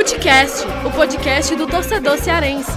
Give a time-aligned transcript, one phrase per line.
[0.00, 2.72] Futecast, o podcast do torcedor cearense.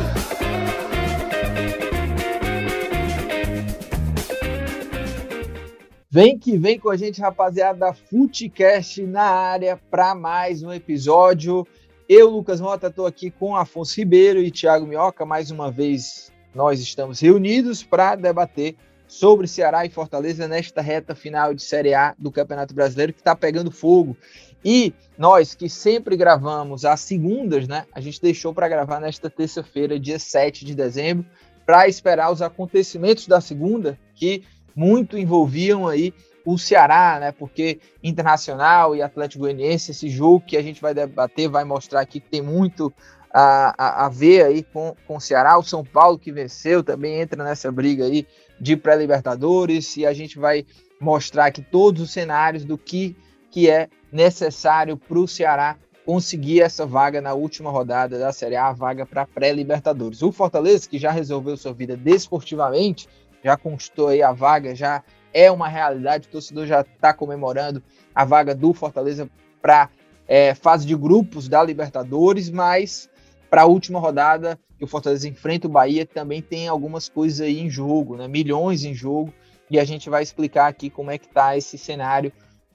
[6.12, 11.66] Vem que vem com a gente, rapaziada, Futecast na área para mais um episódio.
[12.10, 15.26] Eu, Lucas Mota, estou aqui com Afonso Ribeiro e Thiago Minhoca.
[15.26, 18.76] Mais uma vez, nós estamos reunidos para debater
[19.08, 23.34] sobre Ceará e Fortaleza nesta reta final de Série A do Campeonato Brasileiro que está
[23.34, 24.18] pegando fogo.
[24.64, 27.86] E nós que sempre gravamos às segundas, né?
[27.94, 31.26] A gente deixou para gravar nesta terça-feira, dia 7 de dezembro,
[31.66, 34.44] para esperar os acontecimentos da segunda, que
[34.76, 36.14] muito envolviam aí
[36.46, 37.32] o Ceará, né?
[37.32, 42.20] Porque Internacional e Atlético Goianiense, esse jogo que a gente vai debater, vai mostrar aqui
[42.20, 42.94] que tem muito
[43.34, 45.58] a, a, a ver aí com, com o Ceará.
[45.58, 48.28] O São Paulo que venceu também entra nessa briga aí
[48.60, 50.66] de pré-Libertadores e a gente vai
[51.00, 53.16] mostrar aqui todos os cenários do que,
[53.54, 58.70] que é necessário para o Ceará conseguir essa vaga na última rodada da Série A,
[58.70, 60.24] a vaga para pré-Libertadores.
[60.24, 63.08] O Fortaleza, que já resolveu sua vida desportivamente,
[63.44, 67.84] já conquistou aí a vaga, já é uma realidade, o torcedor já está comemorando
[68.16, 69.30] a vaga do Fortaleza
[69.62, 69.88] para
[70.28, 73.08] é, fase de grupos da Libertadores, mas
[73.52, 77.60] para a última rodada que o Fortaleza enfrenta o Bahia também tem algumas coisas aí
[77.60, 78.28] em jogo, né?
[78.28, 79.32] milhões em jogo,
[79.70, 82.34] e a gente vai explicar aqui como é que está esse cenário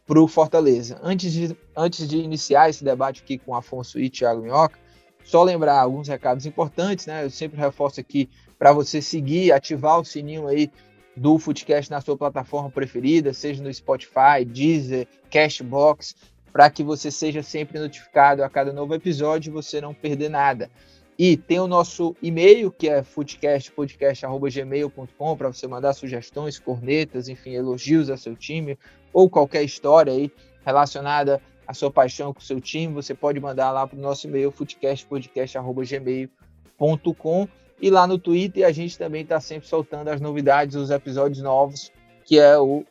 [0.08, 0.98] para o Fortaleza.
[1.02, 4.78] Antes de, antes de iniciar esse debate aqui com Afonso e Thiago Minhoca,
[5.22, 7.26] só lembrar alguns recados importantes, né?
[7.26, 10.72] Eu sempre reforço aqui para você seguir, ativar o sininho aí
[11.14, 16.16] do Footcast na sua plataforma preferida, seja no Spotify, Deezer, Cashbox,
[16.50, 20.70] para que você seja sempre notificado a cada novo episódio e você não perder nada.
[21.18, 28.08] E tem o nosso e-mail, que é foodcastpodcast.gmail.com, para você mandar sugestões, cornetas, enfim, elogios
[28.08, 28.78] a seu time,
[29.12, 30.30] ou qualquer história aí
[30.64, 34.28] relacionada à sua paixão com o seu time, você pode mandar lá para o nosso
[34.28, 37.48] e-mail, foodcastpodcast.gmail.com.
[37.80, 41.90] E lá no Twitter a gente também está sempre soltando as novidades, os episódios novos,
[42.24, 42.84] que é o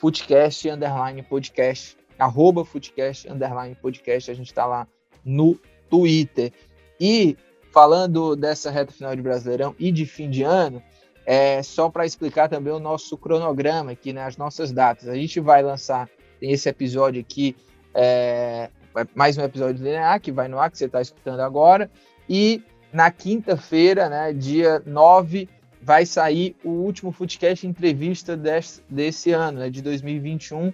[0.00, 4.88] Footcast Underline Podcast, arroba Footcast Underline Podcast, a gente está lá
[5.24, 6.52] no Twitter.
[7.00, 7.36] E
[7.74, 10.80] falando dessa reta final de Brasileirão e de fim de ano,
[11.26, 15.08] é só para explicar também o nosso cronograma aqui, né, as nossas datas.
[15.08, 16.08] A gente vai lançar
[16.40, 17.56] esse episódio aqui,
[17.92, 18.70] é,
[19.12, 21.90] mais um episódio DNA que vai no ar, que você está escutando agora,
[22.28, 22.62] e
[22.92, 25.48] na quinta-feira, né, dia 9,
[25.82, 30.72] vai sair o último Footcast entrevista desse, desse ano, né, de 2021.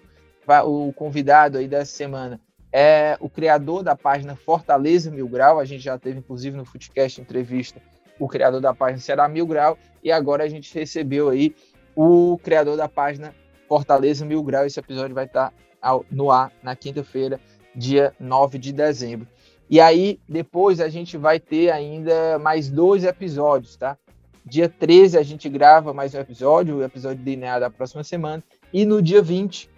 [0.66, 2.38] O convidado aí dessa semana
[2.72, 5.58] é o criador da página Fortaleza Mil Grau.
[5.58, 7.80] A gente já teve, inclusive, no Footcast entrevista
[8.18, 9.78] o criador da página Será Mil Grau.
[10.02, 11.54] E agora a gente recebeu aí
[11.96, 13.34] o criador da página
[13.68, 14.66] Fortaleza Mil Grau.
[14.66, 15.52] Esse episódio vai estar
[16.10, 17.40] no ar na quinta-feira,
[17.74, 19.26] dia 9 de dezembro.
[19.68, 23.96] E aí, depois a gente vai ter ainda mais dois episódios, tá?
[24.44, 28.42] Dia 13 a gente grava mais um episódio, o episódio de DNA da próxima semana.
[28.72, 29.70] E no dia 20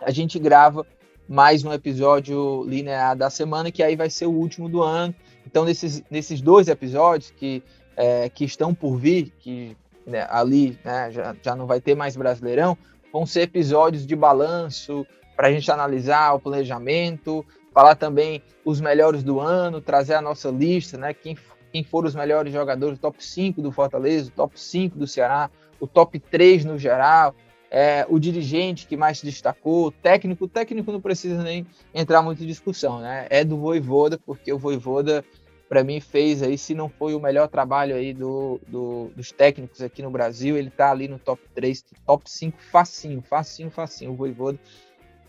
[0.00, 0.86] a gente grava
[1.30, 5.14] mais um episódio linear da semana, que aí vai ser o último do ano.
[5.46, 7.62] Então, nesses, nesses dois episódios que,
[7.96, 12.16] é, que estão por vir, que né, ali né, já, já não vai ter mais
[12.16, 12.76] Brasileirão,
[13.12, 19.22] vão ser episódios de balanço para a gente analisar o planejamento, falar também os melhores
[19.22, 21.14] do ano, trazer a nossa lista, né?
[21.14, 21.38] Quem,
[21.72, 25.48] quem foram os melhores jogadores, top 5 do Fortaleza, top 5 do Ceará,
[25.78, 27.36] o top 3 no geral,
[27.70, 32.20] é, o dirigente que mais se destacou, o técnico, o técnico não precisa nem entrar
[32.20, 33.26] muito em discussão, né?
[33.30, 35.24] É do Voivoda, porque o Voivoda,
[35.68, 39.80] para mim, fez aí, se não foi o melhor trabalho aí do, do, dos técnicos
[39.80, 44.16] aqui no Brasil, ele tá ali no top 3, top 5, facinho, facinho, facinho, o
[44.16, 44.58] Voivoda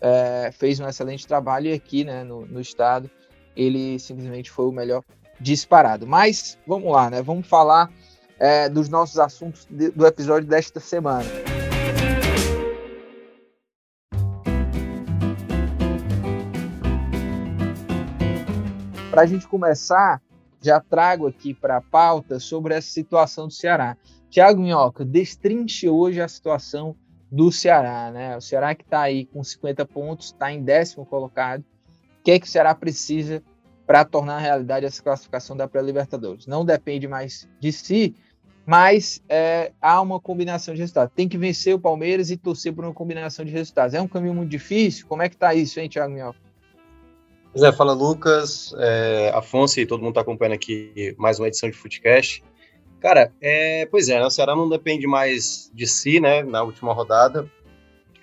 [0.02, 3.08] é, fez um excelente trabalho e aqui né, no, no estado
[3.56, 5.04] ele simplesmente foi o melhor
[5.38, 6.06] disparado.
[6.06, 7.22] Mas vamos lá, né?
[7.22, 7.90] Vamos falar
[8.38, 11.24] é, dos nossos assuntos de, do episódio desta semana.
[19.12, 20.22] Para a gente começar,
[20.58, 23.94] já trago aqui para a pauta sobre essa situação do Ceará.
[24.30, 26.96] Tiago Minhoca, destrinche hoje a situação
[27.30, 28.34] do Ceará, né?
[28.38, 31.60] O Ceará que está aí com 50 pontos, está em décimo colocado.
[31.60, 33.42] O que é que o Ceará precisa
[33.86, 36.46] para tornar realidade essa classificação da pré-Libertadores?
[36.46, 38.16] Não depende mais de si,
[38.64, 41.12] mas é, há uma combinação de resultados.
[41.14, 43.92] Tem que vencer o Palmeiras e torcer por uma combinação de resultados.
[43.92, 45.06] É um caminho muito difícil?
[45.06, 46.51] Como é que está isso, hein, Thiago Minhoca?
[47.52, 51.68] Pois é, fala Lucas, é, Afonso e todo mundo está acompanhando aqui mais uma edição
[51.68, 52.42] de Footcast.
[52.98, 56.42] Cara, é, pois é, né, o Ceará não depende mais de si, né?
[56.42, 57.46] Na última rodada,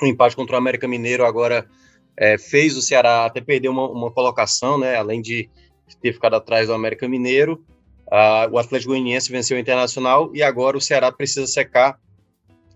[0.01, 1.69] o empate contra o América Mineiro agora
[2.17, 4.95] é, fez o Ceará até perder uma, uma colocação, né?
[4.95, 5.47] Além de
[6.01, 7.63] ter ficado atrás do América Mineiro.
[8.07, 11.99] Uh, o Atlético Goianiense venceu o Internacional e agora o Ceará precisa secar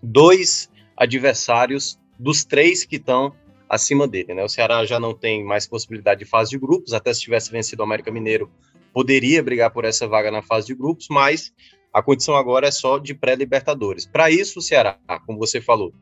[0.04, 3.34] dois adversários dos três que estão
[3.74, 4.34] acima dele.
[4.34, 4.44] Né?
[4.44, 7.82] O Ceará já não tem mais possibilidade de fase de grupos, até se tivesse vencido
[7.82, 8.52] o América Mineiro,
[8.94, 11.52] poderia brigar por essa vaga na fase de grupos, mas
[11.92, 14.06] a condição agora é só de pré-Libertadores.
[14.06, 15.94] Para isso, o Ceará, como você falou,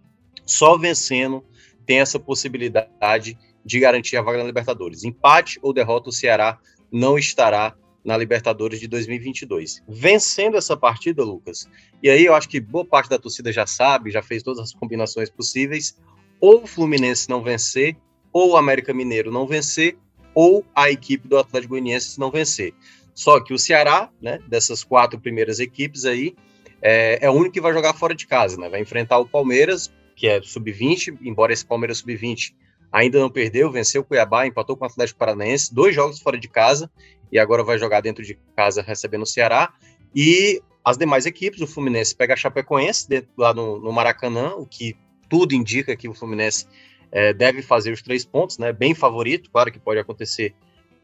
[0.46, 1.44] só vencendo
[1.86, 5.04] tem essa possibilidade de garantir a vaga na Libertadores.
[5.04, 6.60] Empate ou derrota, o Ceará
[6.92, 9.84] não estará na Libertadores de 2022.
[9.88, 11.70] Vencendo essa partida, Lucas,
[12.02, 14.74] e aí eu acho que boa parte da torcida já sabe, já fez todas as
[14.74, 15.96] combinações possíveis,
[16.42, 17.96] ou o Fluminense não vencer,
[18.34, 19.96] ou o América Mineiro não vencer,
[20.34, 22.74] ou a equipe do Atlético Goianiense não vencer.
[23.14, 26.36] Só que o Ceará, né, dessas quatro primeiras equipes aí,
[26.82, 28.68] é, é o único que vai jogar fora de casa, né?
[28.68, 32.54] Vai enfrentar o Palmeiras, que é sub-20, embora esse Palmeiras sub-20
[32.92, 36.48] ainda não perdeu, venceu o Cuiabá, empatou com o Atlético Paranaense, dois jogos fora de
[36.50, 36.90] casa,
[37.32, 39.72] e agora vai jogar dentro de casa recebendo o Ceará.
[40.14, 44.98] E as demais equipes, o Fluminense pega a Chapecoense lá no, no Maracanã, o que
[45.32, 46.68] tudo indica que o Fluminense
[47.10, 48.74] é, deve fazer os três pontos, né?
[48.74, 50.54] Bem favorito, claro que pode acontecer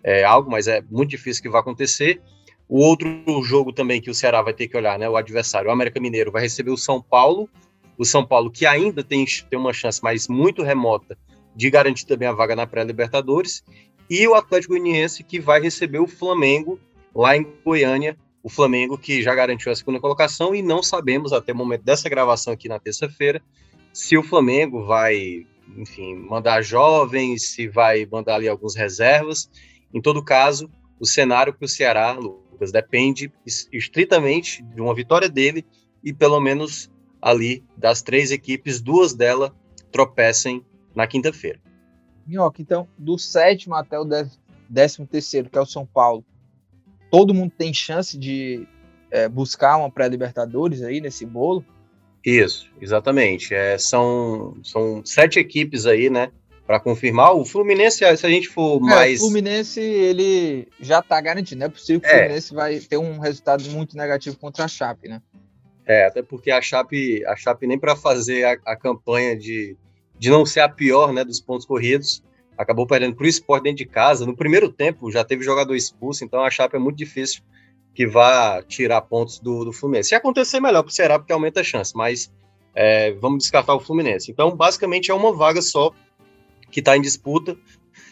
[0.04, 2.22] é, algo, mas é muito difícil que vá acontecer.
[2.68, 3.08] O outro
[3.42, 5.08] jogo também que o Ceará vai ter que olhar, né?
[5.08, 7.50] O adversário, o América Mineiro, vai receber o São Paulo.
[7.98, 11.18] O São Paulo, que ainda tem, tem uma chance, mas muito remota,
[11.56, 13.64] de garantir também a vaga na pré-Libertadores.
[14.10, 16.78] E o Atlético Goianiense, que vai receber o Flamengo
[17.16, 18.18] lá em Goiânia.
[18.44, 22.10] O Flamengo que já garantiu a segunda colocação e não sabemos até o momento dessa
[22.10, 23.42] gravação aqui na terça-feira
[23.98, 29.50] se o Flamengo vai, enfim, mandar jovens, se vai mandar ali alguns reservas.
[29.92, 33.32] Em todo caso, o cenário para o Ceará, Lucas, depende
[33.74, 35.66] estritamente de uma vitória dele
[36.04, 39.52] e pelo menos ali das três equipes, duas delas
[39.92, 41.60] tropecem na quinta-feira.
[42.26, 44.08] Minhoca, então, do sétimo até o
[44.70, 46.24] décimo terceiro, que é o São Paulo,
[47.10, 48.68] todo mundo tem chance de
[49.10, 51.66] é, buscar uma pré-libertadores aí nesse bolo?
[52.28, 53.56] Isso, exatamente.
[53.56, 56.30] É, são, são sete equipes aí, né?
[56.66, 59.22] Para confirmar, o Fluminense, se a gente for é, mais.
[59.22, 62.18] O Fluminense, ele já tá garantido, não é possível que o é.
[62.18, 65.22] Fluminense vai ter um resultado muito negativo contra a Chape, né?
[65.86, 69.78] É, até porque a Chape, a Chape nem para fazer a, a, campanha de,
[70.20, 72.22] de não ser a pior né, dos pontos corridos,
[72.58, 74.26] acabou perdendo para o esporte dentro de casa.
[74.26, 77.42] No primeiro tempo já teve jogador expulso, então a Chape é muito difícil
[77.98, 80.10] que vá tirar pontos do, do Fluminense.
[80.10, 82.32] Se acontecer, melhor para o Ceará, porque aumenta a chance, mas
[82.76, 84.30] é, vamos descartar o Fluminense.
[84.30, 85.92] Então, basicamente, é uma vaga só
[86.70, 87.58] que está em disputa,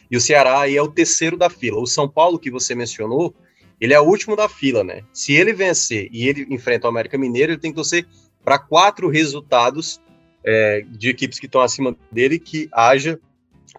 [0.10, 1.80] e o Ceará aí é o terceiro da fila.
[1.80, 3.36] O São Paulo, que você mencionou,
[3.80, 5.04] ele é o último da fila, né?
[5.14, 8.08] Se ele vencer e ele enfrenta o América Mineiro, ele tem que torcer
[8.44, 10.02] para quatro resultados
[10.44, 13.20] é, de equipes que estão acima dele que haja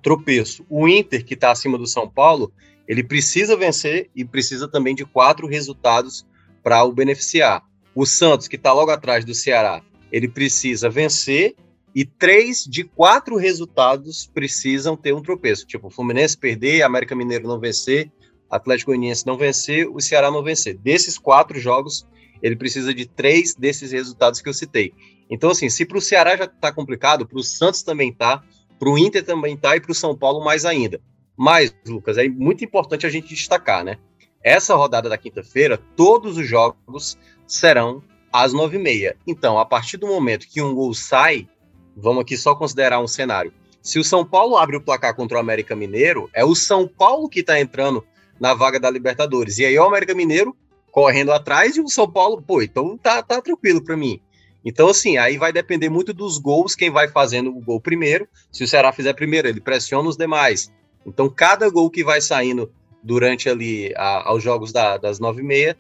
[0.05, 0.65] tropeço.
[0.71, 2.53] O Inter, que está acima do São Paulo,
[2.89, 6.27] ele precisa vencer e precisa também de quatro resultados
[6.63, 7.63] para o beneficiar.
[7.95, 11.55] O Santos, que está logo atrás do Ceará, ele precisa vencer
[11.95, 15.67] e três de quatro resultados precisam ter um tropeço.
[15.67, 18.13] Tipo, o Fluminense perder, América Mineiro não vencer,
[18.51, 20.77] Atlético Goianiense não vencer, o Ceará não vencer.
[20.77, 22.07] Desses quatro jogos,
[22.43, 24.93] ele precisa de três desses resultados que eu citei.
[25.31, 28.45] Então, assim, se para o Ceará já está complicado, para o Santos também está,
[28.79, 31.01] para o Inter também está e para o São Paulo mais ainda.
[31.37, 33.99] Mas, Lucas, é muito importante a gente destacar, né?
[34.43, 38.03] Essa rodada da quinta-feira, todos os jogos serão
[38.33, 39.17] às nove e meia.
[39.27, 41.49] Então, a partir do momento que um gol sai,
[41.97, 43.53] vamos aqui só considerar um cenário.
[43.83, 47.29] Se o São Paulo abre o placar contra o América Mineiro, é o São Paulo
[47.29, 48.05] que está entrando
[48.41, 49.59] na vaga da Libertadores.
[49.59, 50.57] E aí o América Mineiro
[50.91, 54.21] correndo atrás e o São Paulo, pô, então tá, tá tranquilo para mim.
[54.65, 58.27] Então, assim, aí vai depender muito dos gols, quem vai fazendo o gol primeiro.
[58.51, 60.73] Se o Ceará fizer primeiro, ele pressiona os demais.
[61.07, 62.71] Então, cada gol que vai saindo
[63.03, 65.77] durante ali a, aos jogos da, das nove e meia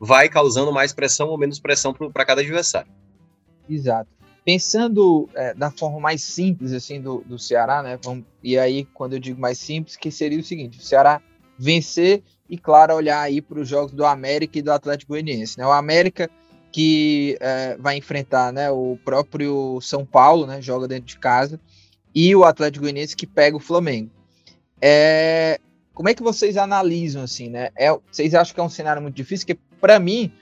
[0.00, 2.90] vai causando mais pressão ou menos pressão para cada adversário.
[3.68, 4.10] Exato.
[4.44, 7.98] Pensando é, da forma mais simples assim do, do Ceará, né?
[8.02, 11.20] Vamos, e aí, quando eu digo mais simples, que seria o seguinte: o Ceará
[11.56, 15.56] vencer e, claro, olhar aí para os jogos do América e do Atlético Goianiense.
[15.58, 15.64] Né?
[15.64, 16.28] O América
[16.72, 21.60] que é, vai enfrentar né, o próprio São Paulo, né, joga dentro de casa,
[22.14, 24.10] e o Atlético Goianiense que pega o Flamengo.
[24.84, 25.60] É,
[25.94, 27.70] como é que vocês analisam assim, né?
[27.76, 29.46] É, vocês acham que é um cenário muito difícil?
[29.46, 30.32] Porque para mim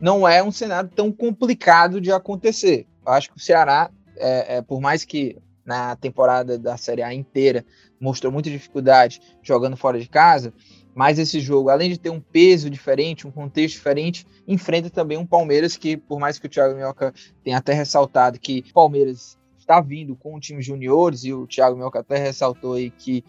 [0.00, 2.86] não é um cenário tão complicado de acontecer.
[3.06, 7.14] Eu acho que o Ceará, é, é, por mais que na temporada da Série A
[7.14, 7.64] inteira
[8.00, 10.52] mostrou muita dificuldade jogando fora de casa,
[10.94, 15.26] mas esse jogo, além de ter um peso diferente, um contexto diferente, enfrenta também um
[15.26, 19.80] Palmeiras que, por mais que o Thiago Minhoca tenha até ressaltado que o Palmeiras está
[19.80, 23.24] vindo com o time juniores, e o Thiago Minhoca até ressaltou aí que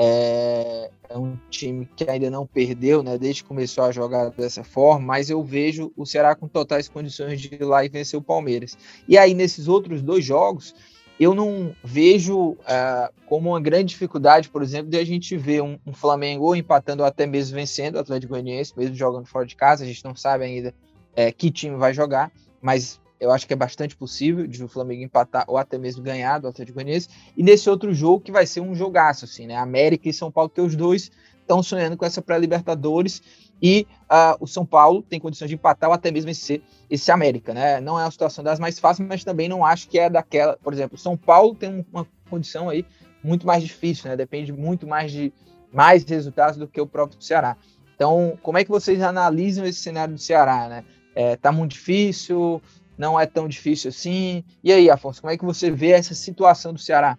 [0.00, 4.62] É, é, um time que ainda não perdeu, né, desde que começou a jogar dessa
[4.62, 8.22] forma, mas eu vejo o Ceará com totais condições de ir lá e vencer o
[8.22, 8.78] Palmeiras.
[9.08, 10.72] E aí, nesses outros dois jogos,
[11.18, 15.76] eu não vejo uh, como uma grande dificuldade, por exemplo, de a gente ver um,
[15.84, 19.82] um Flamengo empatando ou até mesmo vencendo o Atlético Goianiense, mesmo jogando fora de casa.
[19.82, 20.72] A gente não sabe ainda
[21.16, 22.30] é, que time vai jogar,
[22.62, 26.38] mas eu acho que é bastante possível de o Flamengo empatar ou até mesmo ganhar
[26.38, 27.08] do Atlético Goianiense.
[27.36, 29.56] E nesse outro jogo que vai ser um jogaço, assim, né?
[29.56, 31.10] América e São Paulo, que os dois
[31.40, 33.22] estão sonhando com essa pré-Libertadores
[33.60, 37.52] e uh, o São Paulo tem condições de empatar ou até mesmo vencer esse América,
[37.52, 37.80] né?
[37.80, 40.72] Não é uma situação das mais fáceis, mas também não acho que é daquela, por
[40.72, 42.84] exemplo, São Paulo tem uma condição aí
[43.22, 44.16] muito mais difícil, né?
[44.16, 45.32] Depende muito mais de
[45.72, 47.56] mais resultados do que o próprio Ceará.
[47.94, 50.84] Então, como é que vocês analisam esse cenário do Ceará, né?
[51.14, 52.62] É, tá muito difícil,
[52.98, 54.44] não é tão difícil assim.
[54.62, 57.16] E aí, Afonso, como é que você vê essa situação do Ceará?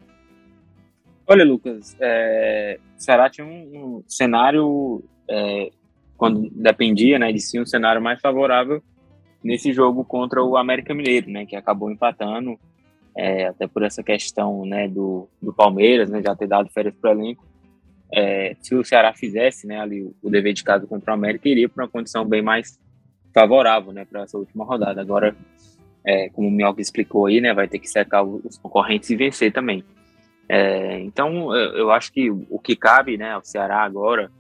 [1.26, 3.52] Olha, Lucas, é, o Ceará tinha um,
[3.98, 5.72] um cenário é,
[6.18, 8.84] quando dependia né, de si, um cenário mais favorável
[9.42, 12.60] nesse jogo contra o América Mineiro, né, que acabou empatando,
[13.16, 17.12] é, até por essa questão né, do, do Palmeiras, né, já ter dado férias para
[17.12, 17.48] o elenco.
[18.12, 21.48] É, se o Ceará fizesse né, ali o, o dever de casa contra o América,
[21.48, 22.78] iria para uma condição bem mais
[23.34, 25.02] favorável né, para essa última rodada.
[25.02, 25.36] Agora,
[26.06, 29.52] é, como o Mioca explicou aí, né, vai ter que secar os concorrentes e vencer
[29.52, 29.84] também.
[30.48, 34.32] É, então, eu, acho que o que cabe né, ao Ceará agora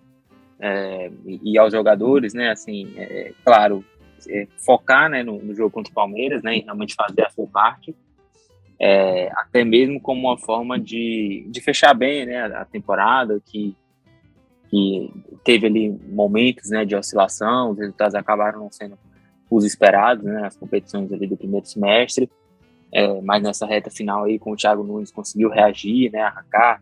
[0.59, 3.85] é, e aos jogadores, né, assim, é, claro,
[4.27, 7.45] é, focar, né, no, no, jogo contra o Palmeiras, né, e realmente fazer a sua
[7.45, 7.95] parte,
[8.79, 13.75] é, até mesmo como uma forma de, de fechar bem, né, a temporada, que,
[14.69, 15.11] que
[15.43, 18.97] teve ali momentos, né, de oscilação, os resultados acabaram não sendo
[19.49, 22.29] os esperados, né, as competições ali do primeiro semestre,
[22.93, 26.81] é, mas nessa reta final aí com o Thiago Nunes conseguiu reagir, né, arrancar,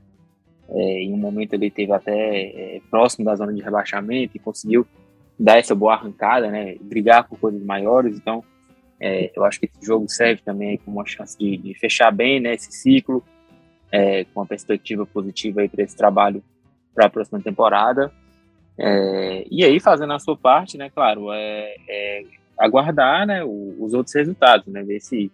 [0.69, 4.85] é, em um momento ele teve até é, próximo da zona de rebaixamento e conseguiu
[5.39, 8.17] dar essa boa arrancada, né, brigar por coisas maiores.
[8.17, 8.43] Então,
[8.99, 12.39] é, eu acho que esse jogo serve também como uma chance de, de fechar bem
[12.39, 13.23] né, esse ciclo,
[13.91, 16.43] é, com uma perspectiva positiva para esse trabalho
[16.97, 18.11] para a próxima temporada.
[18.75, 22.23] É, e aí, fazendo a sua parte, né, claro, é, é
[22.57, 25.31] aguardar né, os outros resultados, né, ver se,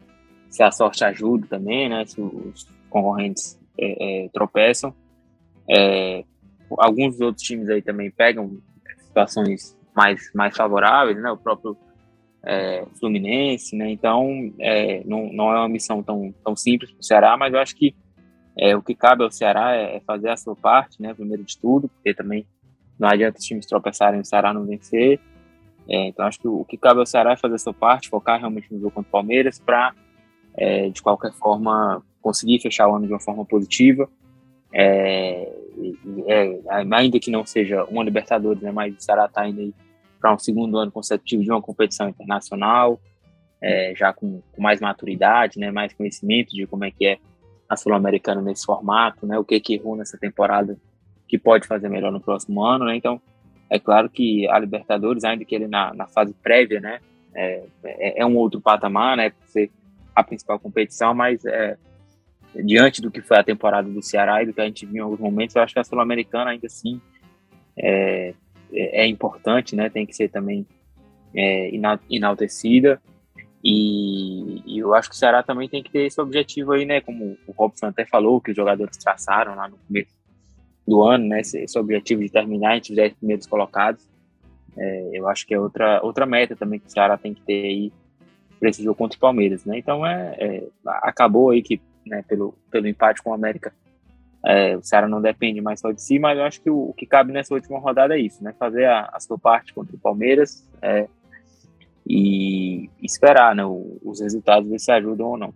[0.49, 3.57] se a sorte ajuda também, né, se os concorrentes
[4.33, 4.93] tropeçam.
[5.69, 6.25] É,
[6.77, 8.57] alguns outros times aí também pegam
[8.99, 11.31] situações mais, mais favoráveis, né?
[11.31, 11.77] O próprio
[12.45, 13.89] é, Fluminense, né?
[13.89, 17.59] Então, é, não, não é uma missão tão, tão simples para o Ceará, mas eu
[17.59, 17.95] acho que
[18.57, 21.13] é, o que cabe ao Ceará é, é fazer a sua parte, né?
[21.13, 22.45] Primeiro de tudo, porque também
[22.99, 25.19] não adianta os times tropeçarem e o Ceará não vencer.
[25.87, 28.09] É, então, acho que o, o, que cabe ao Ceará é fazer a sua parte,
[28.09, 29.93] focar realmente no jogo contra o Palmeiras para,
[30.55, 34.09] é, de qualquer forma, conseguir fechar o ano de uma forma positiva
[34.73, 35.53] é,
[36.27, 36.59] é,
[36.91, 39.73] ainda que não seja uma Libertadores, né, mas estará tá indo
[40.19, 42.99] para um segundo ano consecutivo de uma competição internacional,
[43.61, 47.19] é, já com, com, mais maturidade, né, mais conhecimento de como é que é
[47.73, 50.77] a Sul-Americana nesse formato, né, o que que errou nessa temporada
[51.27, 53.21] que pode fazer melhor no próximo ano, né, então
[53.69, 56.99] é claro que a Libertadores, ainda que ele na, na fase prévia, né,
[57.33, 59.71] é, é, é um outro patamar, né, por ser
[60.15, 61.77] a principal competição, mas é,
[62.61, 64.99] diante do que foi a temporada do Ceará e do que a gente viu em
[64.99, 67.01] alguns momentos, eu acho que a Sul-Americana ainda assim
[67.77, 68.33] é,
[68.71, 69.89] é, é, importante, né?
[69.89, 70.65] Tem que ser também
[71.33, 71.71] é,
[72.09, 73.01] enaltecida.
[73.63, 76.99] E, e, eu acho que o Ceará também tem que ter esse objetivo aí, né?
[76.99, 80.11] Como o Robson até falou, que os jogadores traçaram lá no começo
[80.85, 81.39] do ano, né?
[81.39, 84.05] Esse, esse objetivo de terminar entre os 10 primeiros colocados.
[84.77, 87.65] É, eu acho que é outra, outra meta também que o Ceará tem que ter
[87.65, 87.93] aí
[88.59, 89.77] para esse jogo contra o Palmeiras, né?
[89.77, 93.73] Então é, é acabou aí que né, pelo, pelo empate com o América.
[94.45, 96.93] É, o Ceará não depende mais só de si, mas eu acho que o, o
[96.93, 98.53] que cabe nessa última rodada é isso, né?
[98.59, 101.07] Fazer a, a sua parte contra o Palmeiras é,
[102.07, 105.53] e esperar né, os resultados ver se ajudam ou não.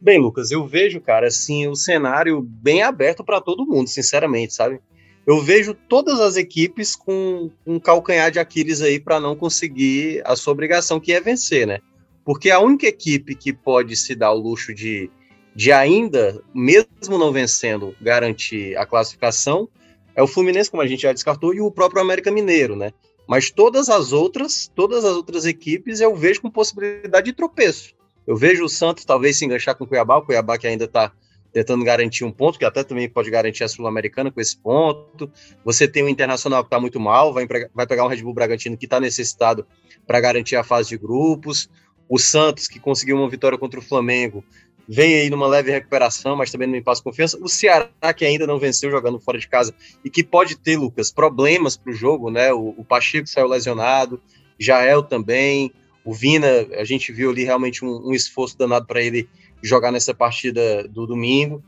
[0.00, 4.80] Bem, Lucas, eu vejo, cara, assim, o cenário bem aberto para todo mundo, sinceramente, sabe?
[5.26, 10.36] Eu vejo todas as equipes com um calcanhar de Aquiles aí para não conseguir a
[10.36, 11.80] sua obrigação, que é vencer, né?
[12.24, 15.10] Porque a única equipe que pode se dar o luxo de
[15.58, 19.68] de ainda, mesmo não vencendo, garantir a classificação,
[20.14, 22.92] é o Fluminense, como a gente já descartou, e o próprio América Mineiro, né?
[23.28, 27.94] Mas todas as outras, todas as outras equipes eu vejo com possibilidade de tropeço.
[28.26, 31.12] Eu vejo o Santos talvez se enganchar com o Cuiabá, o Cuiabá que ainda está
[31.52, 35.30] tentando garantir um ponto, que até também pode garantir a Sul-Americana com esse ponto.
[35.62, 38.78] Você tem o Internacional que está muito mal, vai, vai pegar um Red Bull Bragantino
[38.78, 39.66] que está necessitado
[40.06, 41.68] para garantir a fase de grupos.
[42.08, 44.42] O Santos, que conseguiu uma vitória contra o Flamengo,
[44.88, 47.38] vem aí numa leve recuperação, mas também não me passa confiança.
[47.42, 51.12] O Ceará, que ainda não venceu jogando fora de casa e que pode ter, Lucas,
[51.12, 52.52] problemas para o jogo, né?
[52.52, 54.20] O, o Pacheco saiu lesionado,
[54.58, 55.70] Jael também,
[56.04, 59.28] o Vina, a gente viu ali realmente um, um esforço danado para ele
[59.62, 61.62] jogar nessa partida do domingo.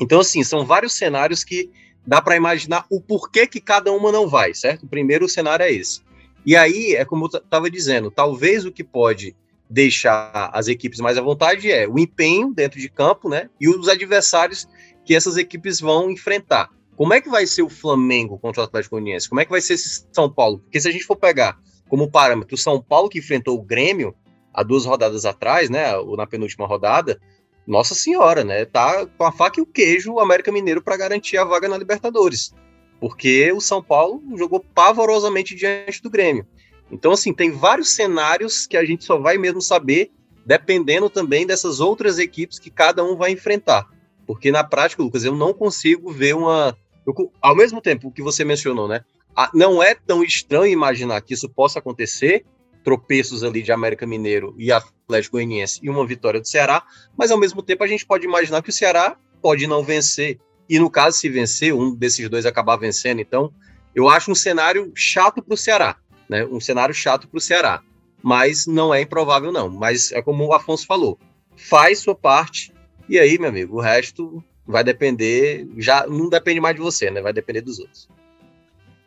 [0.00, 1.70] Então, assim, são vários cenários que
[2.06, 4.84] dá para imaginar o porquê que cada uma não vai, certo?
[4.84, 6.00] O primeiro cenário é esse.
[6.44, 9.36] E aí, é como eu estava dizendo, talvez o que pode
[9.68, 13.50] deixar as equipes mais à vontade é o empenho dentro de campo, né?
[13.60, 14.68] E os adversários
[15.04, 16.70] que essas equipes vão enfrentar.
[16.96, 19.28] Como é que vai ser o Flamengo contra o Atlético Goianiense?
[19.28, 20.58] Como é que vai ser esse São Paulo?
[20.60, 21.58] Porque se a gente for pegar
[21.88, 24.14] como parâmetro o São Paulo que enfrentou o Grêmio
[24.52, 25.92] há duas rodadas atrás, né?
[26.16, 27.20] Na penúltima rodada,
[27.66, 28.64] nossa senhora, né?
[28.64, 31.76] Tá com a faca e o queijo o América Mineiro para garantir a vaga na
[31.76, 32.54] Libertadores.
[32.98, 36.46] Porque o São Paulo jogou pavorosamente diante do Grêmio.
[36.90, 40.10] Então, assim, tem vários cenários que a gente só vai mesmo saber
[40.46, 43.88] dependendo também dessas outras equipes que cada um vai enfrentar.
[44.24, 46.76] Porque na prática, Lucas, eu não consigo ver uma.
[47.04, 49.04] Eu, ao mesmo tempo que você mencionou, né?
[49.52, 52.46] não é tão estranho imaginar que isso possa acontecer,
[52.82, 56.82] tropeços ali de América Mineiro e Atlético Goianiense e uma vitória do Ceará,
[57.18, 60.38] mas ao mesmo tempo a gente pode imaginar que o Ceará pode não vencer.
[60.68, 63.20] E no caso, se vencer, um desses dois acabar vencendo.
[63.20, 63.52] Então,
[63.94, 65.96] eu acho um cenário chato para o Ceará
[66.28, 66.44] né?
[66.44, 67.82] Um cenário chato para o Ceará,
[68.22, 69.68] mas não é improvável não.
[69.68, 71.18] Mas é como o Afonso falou,
[71.56, 72.72] faz sua parte
[73.08, 77.20] e aí, meu amigo, o resto vai depender, já não depende mais de você, né?
[77.20, 78.08] Vai depender dos outros.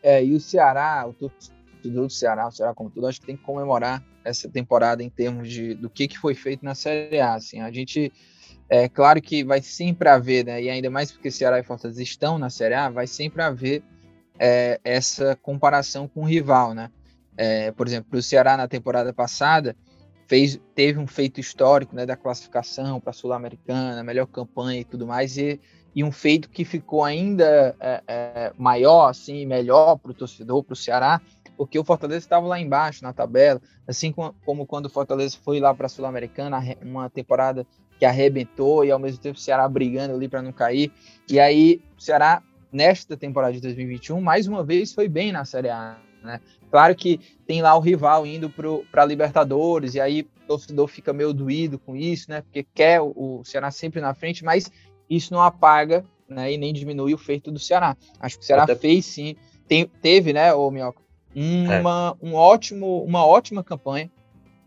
[0.02, 3.36] É, e o Ceará, o torcedor do Ceará, o Ceará como tudo, acho que tem
[3.36, 7.34] que comemorar essa temporada em termos de do que, que foi feito na Série A.
[7.34, 8.12] Assim, a gente
[8.70, 10.64] é claro que vai sempre haver, né?
[10.64, 13.84] E ainda mais porque Ceará e Fortaleza estão na Série A, vai sempre haver
[14.40, 16.90] é, essa comparação com o rival, né?
[17.41, 19.74] É, por exemplo, o Ceará na temporada passada
[20.27, 25.08] fez, teve um feito histórico né, da classificação para a Sul-Americana, melhor campanha e tudo
[25.08, 25.58] mais, e,
[25.96, 30.73] e um feito que ficou ainda é, é, maior, assim, melhor para o torcedor, para
[30.73, 31.21] o Ceará,
[31.56, 35.62] porque o Fortaleza estava lá embaixo na tabela, assim como, como quando o Fortaleza foi
[35.62, 37.65] lá para a Sul-Americana, uma temporada
[37.97, 40.91] que arrebentou e ao mesmo tempo o Ceará brigando ali para não cair.
[41.30, 45.69] E aí o Ceará, nesta temporada de 2021, mais uma vez foi bem na Série
[45.69, 46.09] A.
[46.23, 46.39] Né?
[46.69, 48.51] Claro que tem lá o rival indo
[48.91, 52.41] para Libertadores, e aí o torcedor fica meio doído com isso, né?
[52.41, 54.71] Porque quer o, o Ceará sempre na frente, mas
[55.10, 57.97] isso não apaga né, e nem diminui o feito do Ceará.
[58.19, 58.75] Acho que o Ceará Até...
[58.75, 59.36] fez sim,
[59.67, 61.01] tem, teve, né, o Minhoca,
[61.36, 62.25] uma, é.
[62.25, 64.10] um ótimo, uma ótima campanha.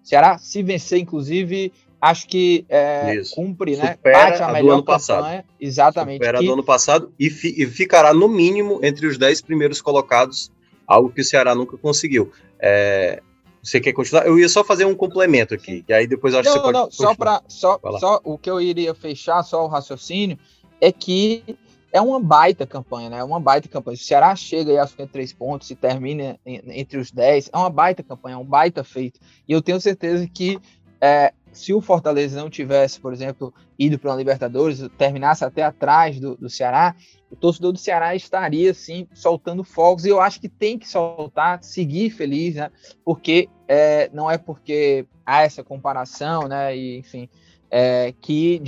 [0.02, 3.96] O Ceará, se vencer, inclusive, acho que é, cumpre, né?
[4.02, 4.82] Bate a, a melhor campanha.
[4.82, 5.44] Passado.
[5.60, 6.18] Exatamente.
[6.18, 6.46] Supera que...
[6.46, 10.50] do ano passado e, fi, e, ficará, no mínimo, entre os dez primeiros colocados
[10.92, 12.30] algo que o Ceará nunca conseguiu.
[12.58, 13.22] É,
[13.62, 14.26] você quer continuar?
[14.26, 16.72] Eu ia só fazer um complemento aqui, e aí depois acho não, que você não,
[16.72, 16.84] pode.
[16.84, 20.38] Não, só para só, só o que eu iria fechar, só o raciocínio,
[20.80, 21.56] é que
[21.92, 23.18] é uma baita campanha, né?
[23.18, 23.96] É uma baita campanha.
[23.96, 27.70] Se o Ceará chega aí aos 53 pontos e termina entre os 10, é uma
[27.70, 29.20] baita campanha, é um baita feito.
[29.46, 30.58] E eu tenho certeza que
[31.00, 36.18] é, se o Fortaleza não tivesse, por exemplo, ido para a Libertadores, terminasse até atrás
[36.18, 36.96] do, do Ceará,
[37.30, 41.62] o torcedor do Ceará estaria assim soltando fogos e eu acho que tem que soltar,
[41.62, 42.70] seguir feliz, né?
[43.04, 46.76] Porque é, não é porque há essa comparação, né?
[46.76, 47.28] E, enfim,
[47.70, 48.60] é, que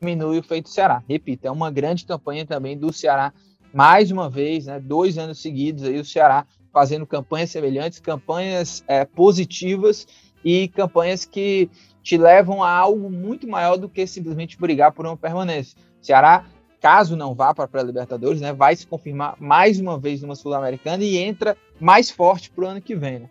[0.00, 1.02] diminui o feito do Ceará.
[1.08, 3.32] Repito, é uma grande campanha também do Ceará,
[3.72, 4.78] mais uma vez, né?
[4.78, 10.06] Dois anos seguidos aí o Ceará fazendo campanhas semelhantes, campanhas é, positivas
[10.44, 11.70] e campanhas que
[12.06, 15.76] te levam a algo muito maior do que simplesmente brigar por uma permanência.
[16.00, 16.44] O Ceará
[16.80, 21.02] caso não vá para a pré-libertadores, né, vai se confirmar mais uma vez numa sul-americana
[21.02, 23.18] e entra mais forte para o ano que vem.
[23.18, 23.30] Né?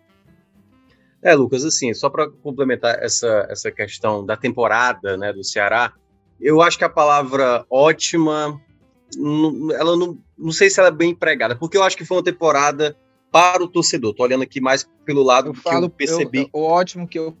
[1.22, 5.94] É, Lucas, assim, só para complementar essa, essa questão da temporada né, do Ceará,
[6.38, 8.60] eu acho que a palavra ótima,
[9.74, 12.24] ela não, não sei se ela é bem empregada, porque eu acho que foi uma
[12.24, 12.94] temporada
[13.32, 14.10] para o torcedor.
[14.10, 16.40] Estou olhando aqui mais pelo lado eu que falo, eu percebi.
[16.40, 17.34] Eu, o ótimo que eu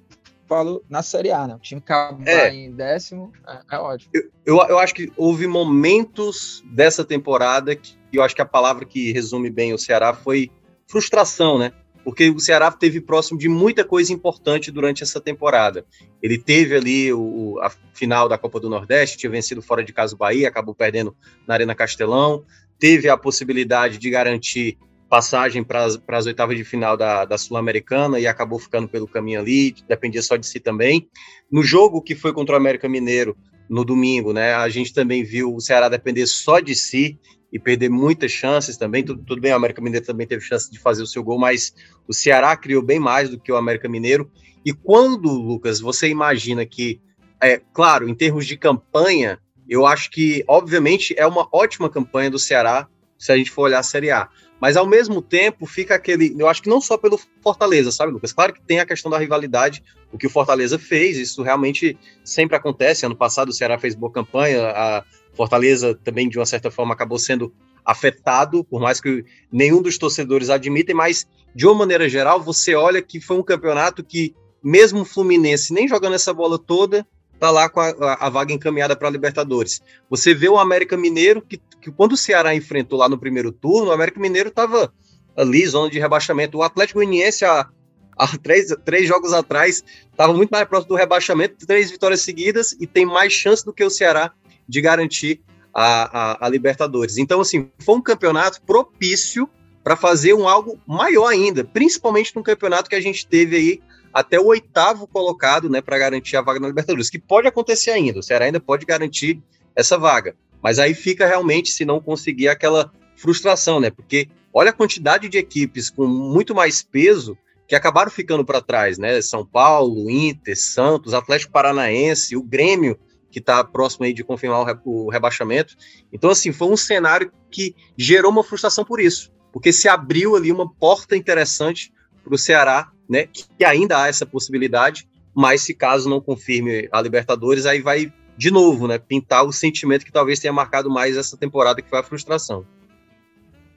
[0.46, 1.54] falo na Série A, né?
[1.54, 4.10] O time acabar é, em décimo é, é ótimo.
[4.14, 8.84] Eu, eu, eu, acho que houve momentos dessa temporada que eu acho que a palavra
[8.84, 10.50] que resume bem o Ceará foi
[10.86, 11.72] frustração, né?
[12.04, 15.84] Porque o Ceará teve próximo de muita coisa importante durante essa temporada.
[16.22, 20.14] Ele teve ali o, a final da Copa do Nordeste, tinha vencido fora de casa
[20.14, 21.16] o Bahia, acabou perdendo
[21.48, 22.44] na Arena Castelão,
[22.78, 28.26] teve a possibilidade de garantir passagem para as oitavas de final da, da Sul-Americana e
[28.26, 31.08] acabou ficando pelo caminho ali, dependia só de si também.
[31.50, 33.36] No jogo que foi contra o América Mineiro,
[33.68, 34.54] no domingo, né?
[34.54, 37.18] A gente também viu o Ceará depender só de si
[37.52, 39.04] e perder muitas chances também.
[39.04, 41.74] Tudo, tudo bem, o América Mineiro também teve chance de fazer o seu gol, mas
[42.06, 44.30] o Ceará criou bem mais do que o América Mineiro.
[44.64, 47.00] E quando, Lucas, você imagina que,
[47.40, 49.38] é claro, em termos de campanha,
[49.68, 52.88] eu acho que, obviamente, é uma ótima campanha do Ceará
[53.18, 54.28] se a gente for olhar a Série A.
[54.60, 56.34] Mas ao mesmo tempo fica aquele.
[56.38, 58.32] Eu acho que não só pelo Fortaleza, sabe, Lucas?
[58.32, 62.56] Claro que tem a questão da rivalidade, o que o Fortaleza fez, isso realmente sempre
[62.56, 63.04] acontece.
[63.04, 67.18] Ano passado o Ceará fez boa campanha, a Fortaleza também, de uma certa forma, acabou
[67.18, 67.52] sendo
[67.84, 73.00] afetado, por mais que nenhum dos torcedores admitem, mas de uma maneira geral, você olha
[73.00, 77.06] que foi um campeonato que, mesmo o Fluminense nem jogando essa bola toda,
[77.38, 79.82] tá lá com a, a vaga encaminhada para a Libertadores.
[80.08, 83.90] Você vê o América Mineiro, que, que quando o Ceará enfrentou lá no primeiro turno,
[83.90, 84.92] o América Mineiro estava
[85.36, 86.58] ali, zona de rebaixamento.
[86.58, 87.68] O Atlético Goianiense, há,
[88.16, 92.86] há três, três jogos atrás, estava muito mais próximo do rebaixamento, três vitórias seguidas, e
[92.86, 94.32] tem mais chance do que o Ceará
[94.68, 95.40] de garantir
[95.72, 97.18] a, a, a Libertadores.
[97.18, 99.48] Então, assim, foi um campeonato propício
[99.84, 103.80] para fazer um algo maior ainda, principalmente num campeonato que a gente teve aí
[104.16, 108.20] até o oitavo colocado, né, para garantir a vaga na Libertadores, que pode acontecer ainda,
[108.20, 109.42] o Ceará ainda pode garantir
[109.74, 110.34] essa vaga.
[110.62, 113.90] Mas aí fica realmente, se não conseguir, aquela frustração, né?
[113.90, 117.36] Porque olha a quantidade de equipes com muito mais peso
[117.68, 119.20] que acabaram ficando para trás, né?
[119.20, 122.98] São Paulo, Inter, Santos, Atlético Paranaense, o Grêmio,
[123.30, 125.76] que está próximo aí de confirmar o, re o rebaixamento.
[126.10, 130.50] Então, assim, foi um cenário que gerou uma frustração por isso, porque se abriu ali
[130.50, 131.92] uma porta interessante
[132.24, 133.26] para o Ceará né?
[133.26, 138.50] Que ainda há essa possibilidade, mas se caso não confirme a Libertadores, aí vai de
[138.50, 138.98] novo, né?
[138.98, 142.66] Pintar o sentimento que talvez tenha marcado mais essa temporada, que foi a frustração.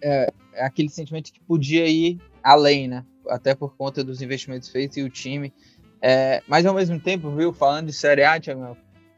[0.02, 3.06] É, é aquele sentimento que podia ir além, né?
[3.28, 5.54] Até por conta dos investimentos feitos e o time.
[6.02, 8.78] É, mas ao mesmo tempo, viu, falando de Série A, Thiago,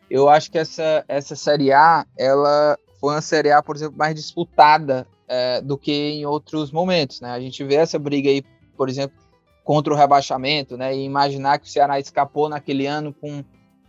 [0.10, 4.14] eu acho que essa, essa Série A, ela foi uma Série A, por exemplo, mais
[4.16, 7.32] disputada é, do que em outros momentos, né?
[7.32, 8.44] A gente vê essa briga aí,
[8.76, 9.18] por exemplo,
[9.64, 10.96] contra o rebaixamento, né?
[10.96, 13.44] E imaginar que o Ceará escapou naquele ano com,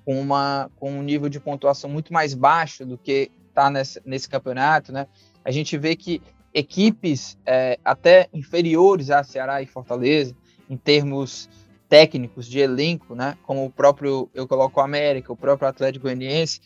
[0.04, 4.28] com, uma, com um nível de pontuação muito mais baixo do que está nesse, nesse
[4.28, 5.06] campeonato, né?
[5.44, 6.22] A gente vê que
[6.54, 10.34] equipes é, até inferiores a Ceará e Fortaleza,
[10.68, 11.48] em termos
[11.88, 13.36] técnicos de elenco, né?
[13.42, 16.60] Como o próprio, eu coloco o América, o próprio Atlético Goianiense,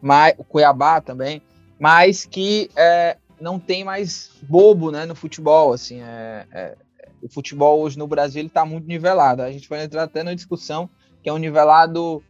[0.00, 1.42] mas, o Cuiabá também,
[1.78, 5.04] mas que é, não tem mais bobo, né?
[5.04, 6.76] No futebol, assim, é, é
[7.22, 9.42] o futebol hoje no Brasil está muito nivelado.
[9.42, 10.90] A gente vai entrar até na discussão
[11.22, 12.22] que é um nivelado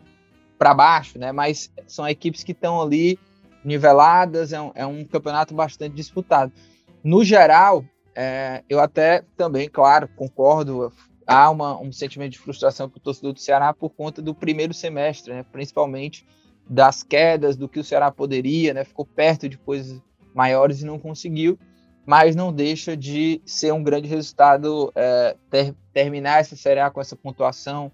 [0.59, 1.33] para baixo, né?
[1.33, 3.19] Mas são equipes que estão ali
[3.65, 6.53] niveladas, é um, é um, campeonato bastante disputado.
[7.03, 10.93] No geral, é, eu até também, claro, concordo,
[11.27, 14.75] há uma, um sentimento de frustração para o torcedor do Ceará por conta do primeiro
[14.75, 15.45] semestre, né?
[15.51, 16.27] principalmente
[16.69, 18.85] das quedas, do que o Ceará poderia, né?
[18.85, 20.01] ficou perto de coisas
[20.35, 21.59] maiores e não conseguiu
[22.05, 27.01] mas não deixa de ser um grande resultado é, ter, terminar essa Série A com
[27.01, 27.93] essa pontuação,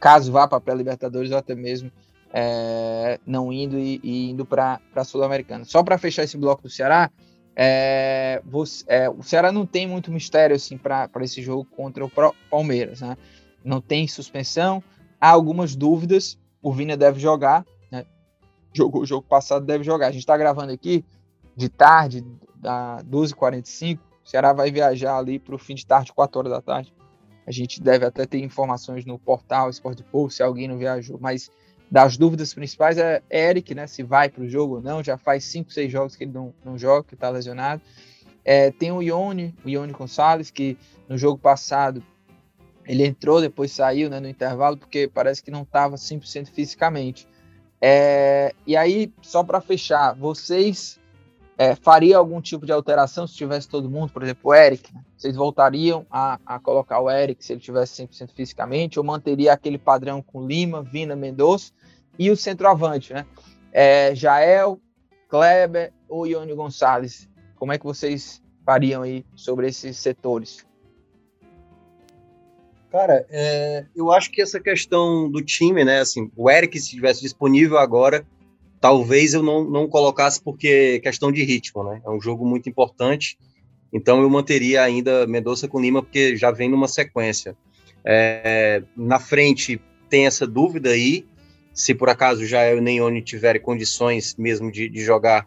[0.00, 1.90] caso vá para a pré-Libertadores ou até mesmo
[2.32, 5.64] é, não indo e, e indo para a Sul-Americana.
[5.64, 7.10] Só para fechar esse bloco do Ceará,
[7.54, 12.10] é, você, é, o Ceará não tem muito mistério assim, para esse jogo contra o
[12.50, 13.00] Palmeiras.
[13.00, 13.16] Né?
[13.64, 14.82] Não tem suspensão,
[15.20, 16.38] há algumas dúvidas.
[16.62, 18.04] O Vina deve jogar, né?
[18.72, 20.08] jogou o jogo passado, deve jogar.
[20.08, 21.04] A gente está gravando aqui
[21.56, 22.22] de tarde,
[22.66, 26.60] da 12h45, o Ceará vai viajar ali para o fim de tarde, 4 horas da
[26.60, 26.92] tarde.
[27.46, 31.48] A gente deve até ter informações no portal Sport Pool, se alguém não viajou, mas
[31.88, 33.86] das dúvidas principais é Eric, né?
[33.86, 35.00] Se vai para o jogo ou não.
[35.00, 37.80] Já faz 5, 6 jogos que ele não, não joga, que está lesionado.
[38.44, 40.76] É, tem o Ione, o Ione Gonçalves, que
[41.08, 42.02] no jogo passado
[42.84, 47.28] ele entrou, depois saiu né, no intervalo, porque parece que não estava 100% fisicamente.
[47.80, 50.98] É, e aí, só para fechar, vocês
[51.58, 54.92] é, faria algum tipo de alteração se tivesse todo mundo, por exemplo, o Eric?
[54.92, 55.00] Né?
[55.16, 59.78] Vocês voltariam a, a, colocar o Eric se ele tivesse 100% fisicamente, ou manteria aquele
[59.78, 61.72] padrão com Lima, Vina, Mendonça
[62.18, 63.26] e o centroavante, né?
[63.72, 64.80] É, Jael,
[65.28, 67.28] Kleber ou Ione Gonçalves?
[67.56, 70.66] Como é que vocês fariam aí sobre esses setores?
[72.90, 76.00] Cara, é, eu acho que essa questão do time, né?
[76.00, 78.26] Assim, o Eric, se estivesse disponível agora,
[78.80, 82.00] talvez eu não, não colocasse porque é questão de ritmo, né?
[82.04, 83.38] É um jogo muito importante,
[83.92, 87.56] então eu manteria ainda Mendonça com Lima porque já vem numa sequência.
[88.04, 91.26] É, na frente tem essa dúvida aí,
[91.72, 95.46] se por acaso já eu nem onde tiverem condições mesmo de, de, jogar,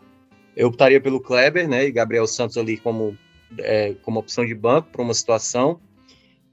[0.56, 1.86] eu optaria pelo Kleber, né?
[1.86, 3.18] E Gabriel Santos ali como,
[3.58, 5.80] é, como opção de banco para uma situação.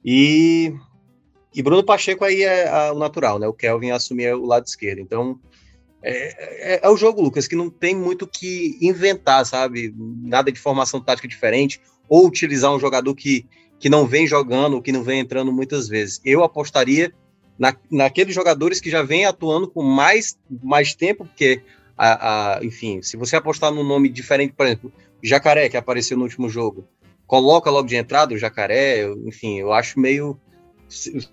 [0.04, 0.72] E,
[1.54, 3.48] e Bruno Pacheco aí é a, o natural, né?
[3.48, 5.00] O Kelvin assumir o lado esquerdo.
[5.00, 5.38] Então
[6.08, 9.92] é, é, é, o jogo, Lucas, que não tem muito que inventar, sabe?
[9.96, 13.44] Nada de formação tática diferente, ou utilizar um jogador que,
[13.80, 16.20] que não vem jogando, que não vem entrando muitas vezes.
[16.24, 17.12] Eu apostaria
[17.58, 21.60] na, naqueles jogadores que já vêm atuando com mais, mais tempo, porque,
[21.98, 26.22] a, a, enfim, se você apostar num nome diferente, por exemplo, Jacaré, que apareceu no
[26.22, 26.86] último jogo,
[27.26, 30.38] coloca logo de entrada o Jacaré, enfim, eu acho meio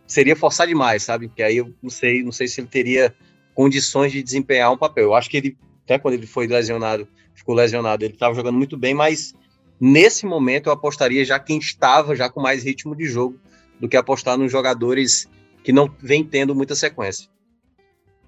[0.07, 1.27] seria forçar demais, sabe?
[1.27, 3.13] Porque aí eu não sei, não sei se ele teria
[3.53, 5.05] condições de desempenhar um papel.
[5.05, 8.77] Eu acho que ele, até quando ele foi lesionado, ficou lesionado, ele estava jogando muito
[8.77, 9.33] bem, mas
[9.79, 13.39] nesse momento eu apostaria já quem estava já com mais ritmo de jogo
[13.79, 15.27] do que apostar nos jogadores
[15.63, 17.29] que não vem tendo muita sequência.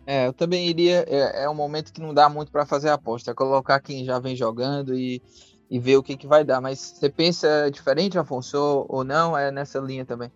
[0.08, 1.04] É, eu também iria.
[1.08, 4.20] É, é um momento que não dá muito para fazer aposta, é colocar quem já
[4.20, 5.22] vem jogando e,
[5.70, 6.62] e ver o que, que vai dar.
[6.62, 9.36] Mas você pensa diferente, Afonso, ou não?
[9.36, 10.32] É nessa linha também?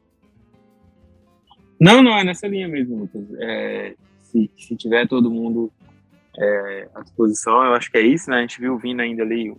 [1.79, 3.23] Não, não, é nessa linha mesmo, Lucas.
[3.39, 3.95] É,
[4.31, 5.71] se, se tiver todo mundo
[6.37, 8.37] é, à disposição, eu acho que é isso, né?
[8.37, 9.57] A gente viu vindo ainda ali um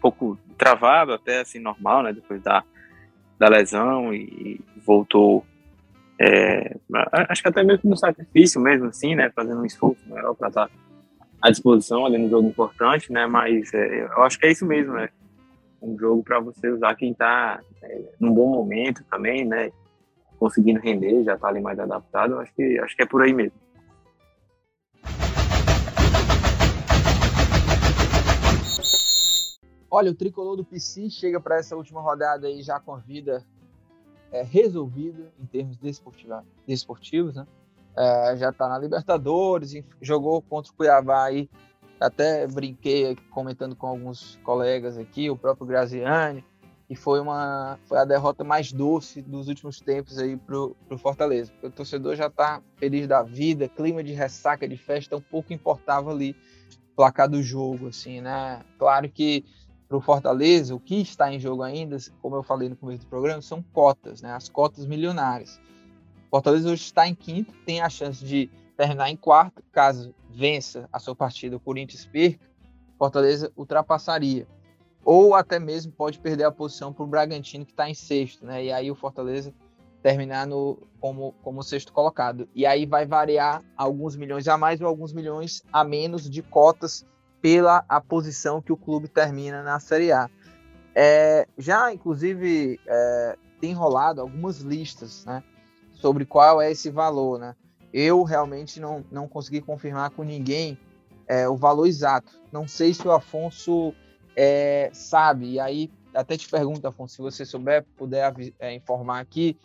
[0.00, 2.12] pouco travado, até assim, normal, né?
[2.12, 2.62] Depois da,
[3.38, 5.44] da lesão e, e voltou.
[6.18, 6.76] É,
[7.28, 9.30] acho que até mesmo no sacrifício mesmo, assim, né?
[9.34, 10.70] Fazendo um esforço maior para estar
[11.40, 13.26] à disposição ali no jogo importante, né?
[13.26, 15.08] Mas é, eu acho que é isso mesmo, né?
[15.80, 19.70] Um jogo para você usar quem está é, num bom momento também, né?
[20.40, 23.52] conseguindo render, já está ali mais adaptado, acho que, acho que é por aí mesmo.
[29.90, 33.44] Olha, o tricolor do PC chega para essa última rodada aí já com a vida
[34.30, 35.76] é, resolvida em termos
[36.66, 37.46] desportivos, né?
[37.96, 41.50] É, já está na Libertadores, jogou contra o Cuiabá aí.
[41.98, 46.42] Até brinquei comentando com alguns colegas aqui, o próprio Graziani,
[46.88, 51.52] e foi uma foi a derrota mais doce dos últimos tempos aí pro, pro Fortaleza.
[51.62, 56.10] O torcedor já tá feliz da vida, clima de ressaca de festa, um pouco importava
[56.10, 56.34] ali
[56.96, 58.62] placar do jogo, assim, né?
[58.78, 59.44] Claro que
[59.90, 63.42] pro Fortaleza, o que está em jogo ainda, como eu falei no começo do programa,
[63.42, 64.32] são cotas, né?
[64.32, 65.60] As cotas milionárias.
[66.30, 71.00] Fortaleza hoje está em quinto, tem a chance de terminar em quarto, caso vença a
[71.00, 72.48] sua partida, o Corinthians perca,
[72.96, 74.46] Fortaleza ultrapassaria
[75.04, 78.64] ou até mesmo pode perder a posição para o Bragantino, que está em sexto, né?
[78.64, 79.52] E aí o Fortaleza
[80.02, 82.48] terminar no, como, como sexto colocado.
[82.54, 87.04] E aí vai variar alguns milhões a mais ou alguns milhões a menos de cotas
[87.40, 90.28] pela a posição que o clube termina na Série A.
[90.94, 95.42] É, já, inclusive, é, tem rolado algumas listas né,
[95.92, 97.38] sobre qual é esse valor.
[97.38, 97.54] Né?
[97.92, 100.78] Eu realmente não, não consegui confirmar com ninguém
[101.26, 102.32] é, o valor exato.
[102.52, 103.94] Não sei se o Afonso
[104.36, 105.52] é, sabe.
[105.52, 109.56] E aí, até te pergunto, Afonso, se você souber, puder é, informar aqui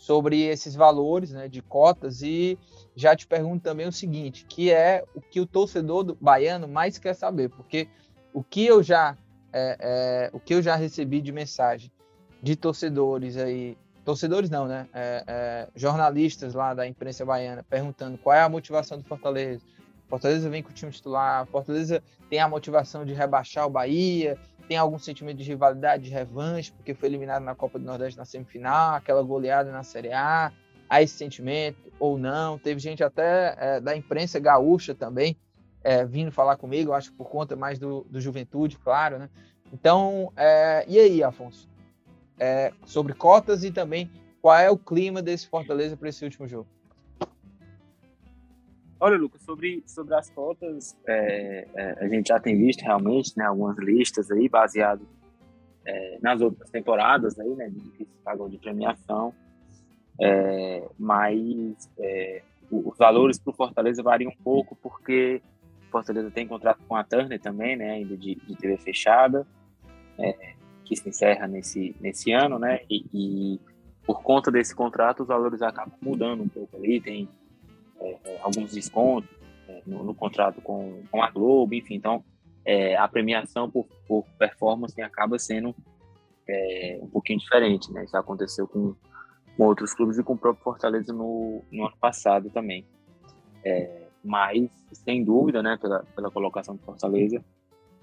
[0.00, 2.58] sobre esses valores né, de cotas e
[2.96, 6.96] já te pergunto também o seguinte, que é o que o torcedor do baiano mais
[6.96, 7.86] quer saber, porque
[8.32, 9.14] o que eu já
[9.52, 11.92] é, é, o que eu já recebi de mensagem
[12.42, 18.34] de torcedores aí, torcedores não, né, é, é, jornalistas lá da imprensa baiana perguntando qual
[18.34, 19.62] é a motivação do Fortaleza,
[20.10, 24.76] Fortaleza vem com o time titular, Fortaleza tem a motivação de rebaixar o Bahia, tem
[24.76, 28.96] algum sentimento de rivalidade, de revanche, porque foi eliminado na Copa do Nordeste na semifinal,
[28.96, 30.52] aquela goleada na Série A,
[30.88, 32.58] há esse sentimento ou não.
[32.58, 35.36] Teve gente até é, da imprensa gaúcha também
[35.82, 39.30] é, vindo falar comigo, acho que por conta mais do, do Juventude, claro, né?
[39.72, 41.68] Então, é, e aí, Afonso?
[42.38, 44.10] É, sobre cotas e também
[44.42, 46.66] qual é o clima desse Fortaleza para esse último jogo?
[49.02, 53.46] Olha, Lucas, sobre, sobre as cotas, é, é, a gente já tem visto realmente né,
[53.46, 55.08] algumas listas aí baseado
[55.86, 59.32] é, nas outras temporadas aí, né, que se pagou de premiação,
[60.20, 65.40] é, mas é, os valores para o Fortaleza variam um pouco porque
[65.88, 69.46] o Fortaleza tem contrato com a Turner também, né, ainda de, de TV fechada,
[70.18, 70.52] é,
[70.84, 73.60] que se encerra nesse, nesse ano, né, e, e
[74.04, 77.26] por conta desse contrato os valores acabam mudando um pouco ali, tem
[78.42, 79.30] alguns descontos
[79.68, 81.94] é, no, no, contrato com, com a Globo, enfim.
[81.94, 82.24] Então,
[82.64, 85.74] é, a premiação por, por performance acaba sendo
[86.48, 88.04] é, um pouquinho diferente, né?
[88.04, 88.94] Isso aconteceu com,
[89.56, 92.86] com outros clubes e com o próprio Fortaleza no, no ano passado também.
[93.64, 97.42] É, mas, sem dúvida, né, pela, pela colocação do Fortaleza,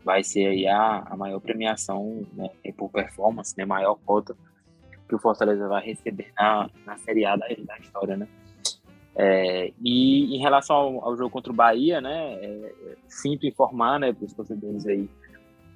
[0.03, 4.35] vai ser aí a, a maior premiação né, por performance, né, maior cota
[5.07, 8.27] que o Fortaleza vai receber na, na Série A da, da história, né?
[9.19, 12.73] É, e em relação ao, ao, jogo contra o Bahia, né, é,
[13.07, 15.09] sinto informar né, para os torcedores aí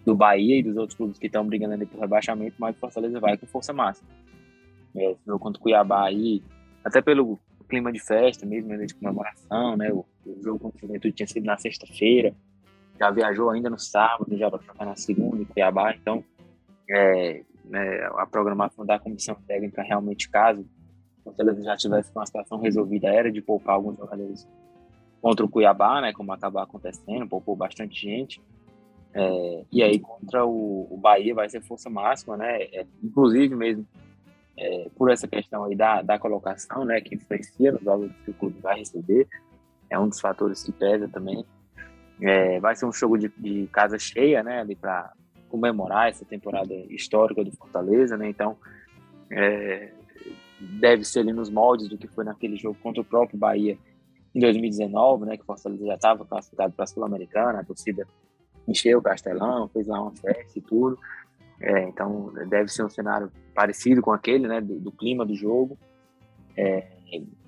[0.05, 3.19] do Bahia e dos outros clubes que estão brigando ali por rebaixamento, mas o Fortaleza
[3.19, 4.07] vai com força máxima.
[4.95, 6.43] É, jogo contra o Cuiabá aí,
[6.85, 10.81] até pelo clima de festa mesmo, né, de comemoração, né, o, o jogo contra o
[10.81, 12.35] Juventude tinha sido na sexta-feira,
[12.99, 16.23] já viajou ainda no sábado, já para jogar na segunda em Cuiabá, então
[16.87, 20.63] é, né, a programação da comissão técnica realmente, caso
[21.23, 24.47] Fortaleza já tivesse com a situação resolvida, era de poupar alguns jogadores
[25.21, 28.41] contra o Cuiabá, né, como acabou acontecendo, poupou bastante gente.
[29.13, 32.63] É, e aí contra o, o, Bahia vai ser força máxima, né?
[32.63, 33.85] É, inclusive mesmo
[34.57, 38.33] é, por essa questão aí da, da colocação, né, que influencia nos jogos que o
[38.33, 39.27] clube vai receber,
[39.89, 41.45] é um dos fatores que pesa também.
[42.21, 45.11] É, vai ser um jogo de, de casa cheia, né, ali para
[45.49, 48.29] comemorar essa temporada histórica do Fortaleza, né?
[48.29, 48.55] Então
[49.29, 49.91] é,
[50.61, 53.77] deve ser ali nos moldes do que foi naquele jogo contra o próprio Bahia
[54.33, 55.37] em 2019, né?
[55.37, 58.07] Que o Fortaleza já estava classificado para a Sul-Americana, a torcida
[58.67, 60.97] encheu o Castelão, fez lá uma festa e tudo.
[61.59, 64.61] É, então deve ser um cenário parecido com aquele, né?
[64.61, 65.77] Do, do clima do jogo.
[66.55, 66.87] É,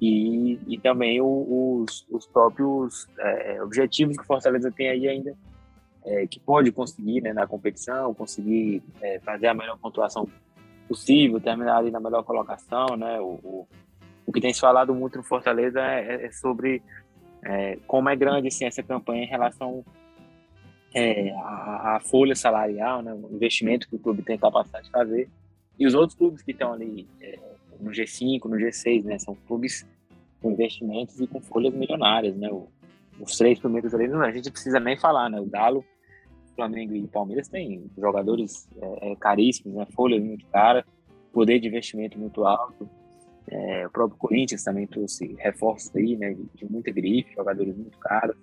[0.01, 5.35] e, e também o, os, os próprios é, objetivos que o Fortaleza tem aí ainda
[6.05, 10.27] é, que pode conseguir né, na competição, conseguir é, fazer a melhor pontuação
[10.87, 13.19] possível, terminar ali na melhor colocação, né?
[13.19, 13.67] O, o,
[14.25, 16.81] o que tem se falado muito no Fortaleza é, é sobre
[17.43, 19.83] é, como é grande assim, essa campanha em relação
[20.93, 23.13] é, à, à, folha salarial, né?
[23.13, 25.29] O investimento que o clube tem capacidade de fazer
[25.79, 27.39] e os outros clubes que estão ali é,
[27.79, 29.19] no G5, no G6, né?
[29.19, 29.87] São clubes
[30.41, 32.49] com investimentos e com folhas milionárias, né?
[32.51, 32.67] O,
[33.19, 35.39] os três primeiros ali, a gente precisa nem falar, né?
[35.39, 35.83] O Galo
[36.55, 39.87] Flamengo e Palmeiras têm jogadores é, é, caríssimos, né?
[39.93, 40.83] folhas muito caras,
[41.31, 42.89] poder de investimento muito alto.
[43.47, 47.97] É, o próprio Corinthians também trouxe reforços aí, né, de, de muita grife, jogadores muito
[47.97, 48.37] caros.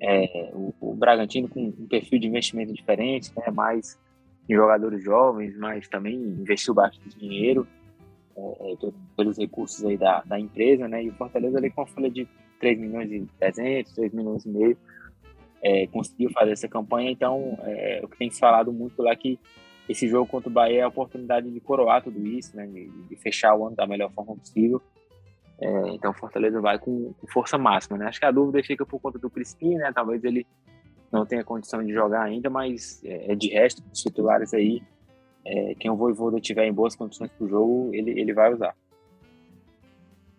[0.00, 3.98] É, o, o, Bragantino com um perfil de investimento diferente, né, mais
[4.48, 7.66] em jogadores jovens, mas também investiu bastante dinheiro
[8.36, 11.86] é, é pelos recursos aí da, da empresa, né, e o Fortaleza ali com a
[11.86, 12.26] folha de
[12.60, 14.78] 3 milhões e 300, 3 milhões e meio,
[15.62, 17.10] é, conseguiu fazer essa campanha.
[17.10, 19.38] Então, é, o que tem se falado muito lá é que
[19.88, 23.16] esse jogo contra o Bahia é a oportunidade de coroar tudo isso, né, de, de
[23.16, 24.82] fechar o ano da melhor forma possível.
[25.60, 27.98] É, então, Fortaleza vai com, com, força máxima.
[27.98, 28.06] Né?
[28.06, 29.90] Acho que a dúvida fica por conta do Crispim, né?
[29.92, 30.46] Talvez ele
[31.10, 34.82] não tenha condição de jogar ainda, mas é, é de resto, os titulares aí,
[35.44, 38.76] é, quem o Voivoda tiver em boas condições para o jogo, ele, ele vai usar.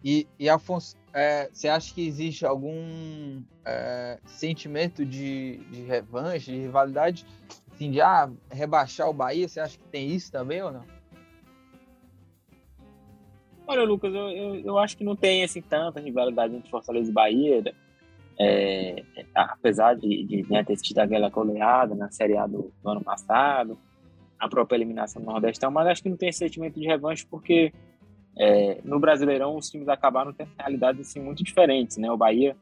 [0.04, 6.60] E, e Afonso, é, você acha que existe algum é, sentimento de, de revanche, de
[6.60, 7.26] rivalidade,
[7.72, 9.48] assim, de ah, rebaixar o Bahia?
[9.48, 10.86] Você acha que tem isso também ou não?
[13.68, 17.14] Olha, Lucas, eu, eu, eu acho que não tem assim, tanta rivalidade entre Fortaleza e
[17.14, 17.62] Bahia.
[17.62, 17.72] Né?
[18.40, 19.04] É,
[19.36, 23.78] apesar de, de né, ter tido aquela coleada na Série A do, do, ano passado,
[24.40, 27.74] a própria eliminação do Nordestão, mas acho que não tem sentimento de revanche porque
[28.40, 32.10] é, no Brasileirão, os times acabaram tendo realidades assim, muito diferentes, né?
[32.10, 32.56] O Bahia,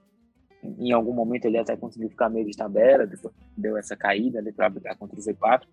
[0.64, 4.52] em algum momento, ele até conseguiu ficar meio de tabela, depois deu essa caída ali
[4.52, 5.68] para brigar contra o Z4.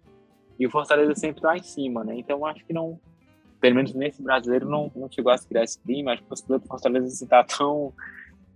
[0.59, 2.15] E o Fortaleza sempre lá em cima, né?
[2.17, 3.01] Então, acho que não,
[3.59, 6.13] pelo menos nesse brasileiro, não, não chegou a se criar esse clima.
[6.13, 7.91] Acho que o Fortaleza se está tão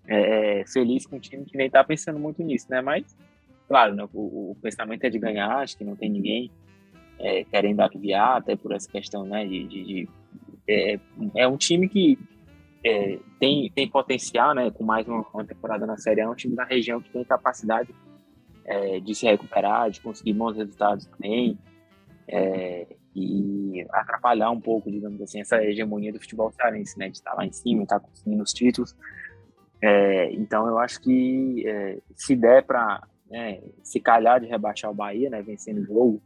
[0.07, 2.83] é, feliz com o time que nem está pensando muito nisso, né?
[2.83, 3.17] Mas,
[3.67, 6.51] claro, né, o, o, pensamento é de ganhar, acho que não tem ninguém
[7.19, 10.09] é, querendo aliviar, até por essa questão né, de, de, de
[10.69, 11.01] é,
[11.35, 12.19] é um time que
[12.85, 14.71] é, tem, tem potencial, né?
[14.71, 17.25] Com mais uma, uma, temporada na Série A, é um time da região que tem
[17.25, 17.95] capacidade
[18.65, 21.59] é, de se recuperar, de conseguir bons resultados também
[22.29, 27.09] é, e atrapalhar um pouco, digamos assim, essa hegemonia do futebol cearense, né?
[27.09, 28.95] De estar lá em cima, estar conseguindo os títulos.
[29.83, 34.95] É, então, eu acho que é, se der para né, se calhar de rebaixar o
[34.95, 35.43] Bahia, né?
[35.43, 36.23] Vencendo o jogo,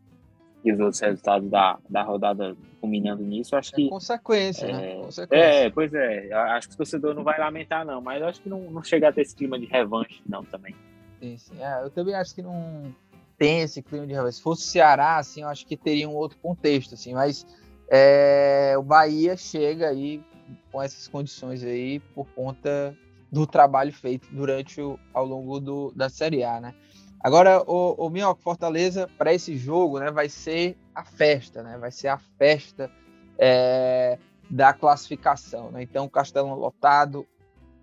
[0.65, 3.89] e os outros resultados da, da rodada culminando nisso, acho é que.
[3.89, 4.73] consequência, né?
[4.73, 5.03] é, né?
[5.03, 5.45] Consequência.
[5.45, 6.33] É, pois é.
[6.33, 9.13] Acho que o torcedor não vai lamentar, não, mas acho que não, não chega a
[9.13, 10.75] ter esse clima de revanche, não, também.
[11.21, 11.63] Sim, sim.
[11.63, 12.95] É, eu também acho que não
[13.39, 14.37] tem esse clima de revanche.
[14.37, 17.47] Se fosse o Ceará, assim, eu acho que teria um outro contexto, assim, mas
[17.89, 20.23] é, o Bahia chega aí
[20.71, 22.97] com essas condições aí por conta
[23.31, 26.75] do trabalho feito durante o, ao longo do, da Série A, né?
[27.23, 31.79] Agora, o, o Minhoca Fortaleza, para esse jogo, né, vai ser a festa, né?
[31.79, 32.91] Vai ser a festa
[33.39, 34.19] é,
[34.51, 35.83] da classificação, né?
[35.83, 37.27] Então, Castelão lotado,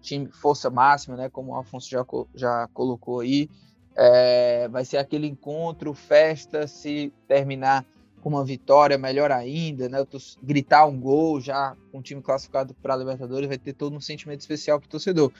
[0.02, 1.30] time força máxima, né?
[1.30, 3.50] Como o Afonso já, já colocou aí.
[3.96, 7.86] É, vai ser aquele encontro, festa, se terminar
[8.22, 10.06] com uma vitória, melhor ainda, né?
[10.44, 14.02] Gritar um gol já com o time classificado para a Libertadores vai ter todo um
[14.02, 15.32] sentimento especial para o torcedor.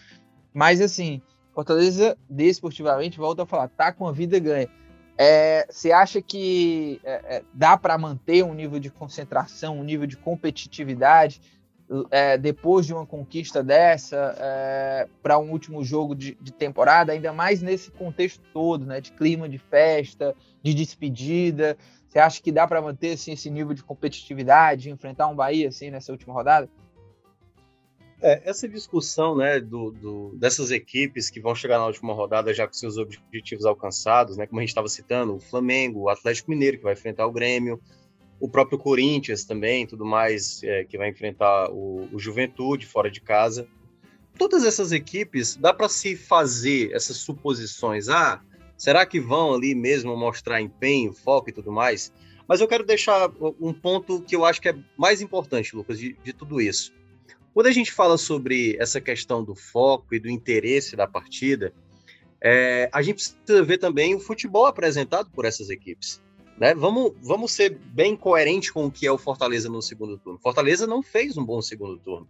[0.54, 1.22] Mas assim,
[1.60, 4.70] Fortaleza, desportivamente, volta a falar, tá com a vida ganha.
[5.18, 10.08] É, você acha que é, é, dá para manter um nível de concentração, um nível
[10.08, 11.42] de competitividade
[12.12, 17.34] é, depois de uma conquista dessa é, para um último jogo de, de, temporada, ainda
[17.34, 20.34] mais nesse contexto todo, né, de clima de festa,
[20.64, 21.78] de despedida.
[22.08, 25.92] Você acha que dá para manter assim, esse nível de competitividade, enfrentar um Bahia assim
[25.92, 26.70] nessa última rodada?
[28.22, 32.68] É, essa discussão né, do, do, dessas equipes que vão chegar na última rodada já
[32.68, 36.78] com seus objetivos alcançados, né, como a gente estava citando, o Flamengo, o Atlético Mineiro,
[36.78, 37.80] que vai enfrentar o Grêmio,
[38.40, 43.22] o próprio Corinthians também, tudo mais, é, que vai enfrentar o, o, Juventude fora de
[43.22, 43.68] casa.
[44.38, 48.08] Todas essas equipes, dá para se fazer essas suposições.
[48.08, 48.42] Ah,
[48.78, 52.14] será que vão ali mesmo mostrar empenho, foco e tudo mais?
[52.48, 56.14] Mas eu quero deixar um ponto que eu acho que é mais importante, Lucas, de,
[56.24, 56.94] de tudo isso.
[57.54, 61.74] Quando a gente fala sobre essa questão do foco e do interesse da partida,
[62.42, 66.22] é, a gente precisa ver também o futebol apresentado por essas equipes.
[66.58, 66.76] Né?
[66.76, 70.40] Vamos, vamos ser bem coerente com o que é o Fortaleza no segundo turno.
[70.40, 72.28] Fortaleza não fez um bom segundo turno.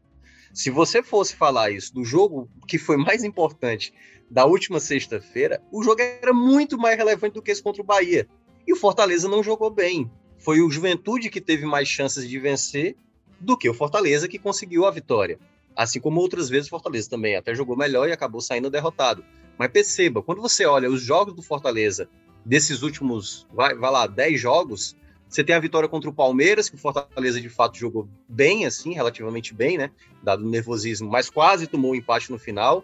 [0.54, 3.94] Se você fosse falar isso do jogo que foi mais importante
[4.30, 8.28] da última sexta-feira, o jogo era muito mais relevante do que esse contra o Bahia.
[8.66, 10.10] E o Fortaleza não jogou bem.
[10.38, 12.96] Foi o Juventude que teve mais chances de vencer
[13.40, 15.40] do que o Fortaleza que conseguiu a vitória.
[15.76, 19.24] Assim como outras vezes o Fortaleza também até jogou melhor e acabou saindo derrotado.
[19.58, 22.10] Mas perceba, quando você olha os jogos do Fortaleza
[22.46, 24.96] desses últimos, vai, vai lá, 10 jogos,
[25.30, 28.94] você tem a vitória contra o Palmeiras, que o Fortaleza de fato jogou bem, assim,
[28.94, 29.92] relativamente bem, né?
[30.24, 32.84] Dado o nervosismo, mas quase tomou o um empate no final.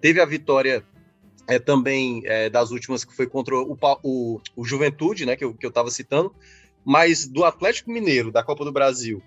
[0.00, 0.84] Teve a vitória
[1.46, 5.36] é, também é, das últimas, que foi contra o, o, o Juventude, né?
[5.36, 6.34] Que eu, que eu tava citando.
[6.84, 9.22] Mas do Atlético Mineiro, da Copa do Brasil,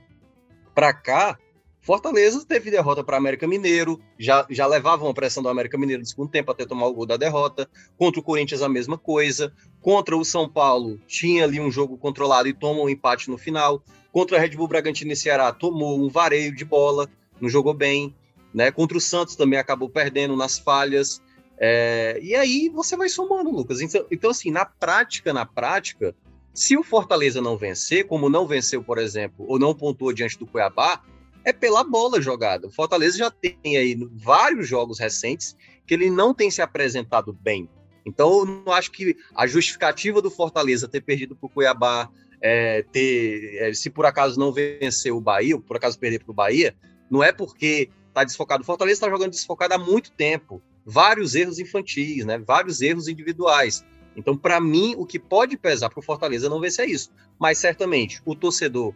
[0.78, 1.39] para cá,
[1.82, 6.05] Fortaleza teve derrota para América Mineiro, já, já levavam a pressão do América Mineiro no
[6.05, 7.67] segundo tempo até tomar o gol da derrota.
[7.97, 9.51] Contra o Corinthians, a mesma coisa.
[9.82, 13.82] Contra o São Paulo, tinha ali um jogo controlado e toma um empate no final.
[14.11, 17.09] Contra a Red Bull Bragantino e Ceará, tomou um vareio de bola,
[17.41, 18.13] não jogou bem.
[18.53, 18.69] Né?
[18.69, 21.23] Contra o Santos também acabou perdendo nas falhas.
[21.57, 22.19] É...
[22.21, 23.82] e aí você vai somando, Lucas.
[23.82, 26.13] Então, então, assim, na prática, na prática,
[26.58, 30.47] se o Fortaleza não vencer, como não venceu, por exemplo, ou não pontuou diante do
[30.47, 31.03] Cuiabá,
[31.45, 32.66] é pela bola jogada.
[32.66, 35.55] O Fortaleza já tem aí vários jogos recentes
[35.86, 37.70] que ele não tem se apresentado bem.
[38.03, 42.10] Então, eu não acho que a justificativa do Fortaleza ter perdido para o Cuiabá,
[42.41, 46.32] é, ter, é, se por acaso não vencer o Bahia, ou por acaso perder para
[46.32, 46.76] o Bahia,
[47.08, 48.64] não é porque está desfocado.
[48.64, 50.60] O Fortaleza está jogando desfocado há muito tempo.
[50.84, 52.39] Vários erros infantis, né?
[52.39, 53.86] vários erros individuais.
[54.18, 57.11] Então, para mim, o que pode pesar para o Fortaleza não vencer é isso.
[57.39, 58.93] Mas certamente o torcedor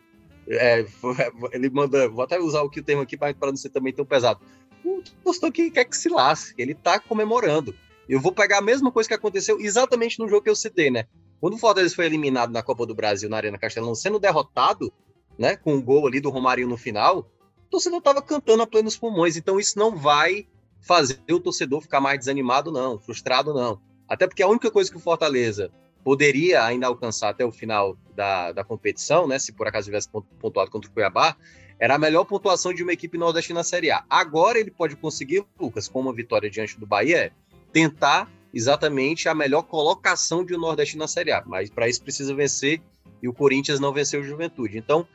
[0.48, 0.86] é,
[1.54, 4.06] ele manda, vou até usar o que o termo aqui para não ser também tão
[4.06, 4.40] pesado.
[4.84, 7.76] O torcedor que quer que se lasque, ele está comemorando.
[8.10, 11.06] Eu vou pegar a mesma coisa que aconteceu exatamente no jogo que eu citei, né?
[11.40, 14.92] Quando o Fortaleza foi eliminado na Copa do Brasil, na Arena Castelão, sendo derrotado,
[15.38, 17.20] né, com o gol ali do Romarinho no final,
[17.66, 19.38] o torcedor estava cantando a plenos pulmões.
[19.38, 20.48] Então isso não vai
[20.82, 23.80] fazer o torcedor ficar mais desanimado, não, frustrado, não.
[24.12, 25.72] Até porque a única coisa que o Fortaleza
[26.04, 30.70] poderia ainda alcançar até o final da, da competição, né, se por acaso tivesse pontuado
[30.70, 31.34] contra o Cuiabá,
[31.80, 34.04] era a melhor pontuação de uma equipe nordestina na Série A.
[34.10, 37.32] Agora ele pode conseguir, Lucas, com uma vitória diante do Bahia,
[37.72, 41.42] tentar exatamente a melhor colocação de um nordestino na Série A.
[41.46, 42.82] Mas para isso precisa vencer
[43.24, 44.78] e o Corinthians não venceu o Juventude.
[44.78, 45.08] Então,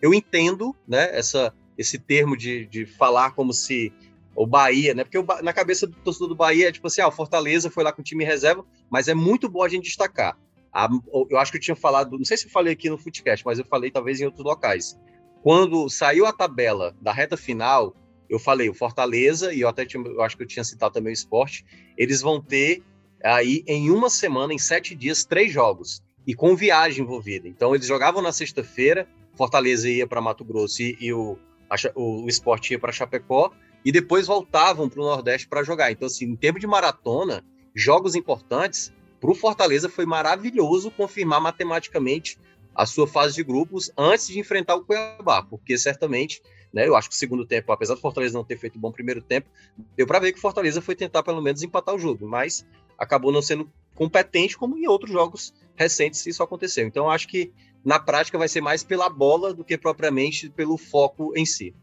[0.00, 3.92] eu entendo né, essa, esse termo de, de falar como se
[4.38, 5.02] o Bahia, né?
[5.02, 7.92] Porque na cabeça do torcedor do Bahia é tipo assim, ah, o Fortaleza foi lá
[7.92, 10.38] com o time reserva, mas é muito bom a gente destacar.
[10.72, 10.88] A,
[11.28, 13.58] eu acho que eu tinha falado, não sei se eu falei aqui no Footcast, mas
[13.58, 14.96] eu falei talvez em outros locais.
[15.42, 17.96] Quando saiu a tabela da reta final,
[18.30, 21.12] eu falei o Fortaleza, e eu até tinha, eu acho que eu tinha citado também
[21.12, 21.64] o esporte,
[21.96, 22.82] eles vão ter
[23.24, 27.48] aí em uma semana, em sete dias, três jogos, e com viagem envolvida.
[27.48, 31.36] Então eles jogavam na sexta-feira, Fortaleza ia para Mato Grosso e, e o,
[31.68, 33.50] a, o, o esporte ia para Chapecó,
[33.84, 35.90] e depois voltavam para o Nordeste para jogar.
[35.90, 42.38] Então, assim, em termos de maratona, jogos importantes, para o Fortaleza foi maravilhoso confirmar matematicamente
[42.74, 46.40] a sua fase de grupos antes de enfrentar o Cuiabá, porque certamente,
[46.72, 48.92] né, eu acho que o segundo tempo, apesar do Fortaleza não ter feito um bom
[48.92, 49.48] primeiro tempo,
[49.96, 52.64] deu para ver que o Fortaleza foi tentar pelo menos empatar o jogo, mas
[52.96, 56.86] acabou não sendo competente como em outros jogos recentes isso aconteceu.
[56.86, 57.52] Então, acho que
[57.84, 61.74] na prática vai ser mais pela bola do que propriamente pelo foco em si.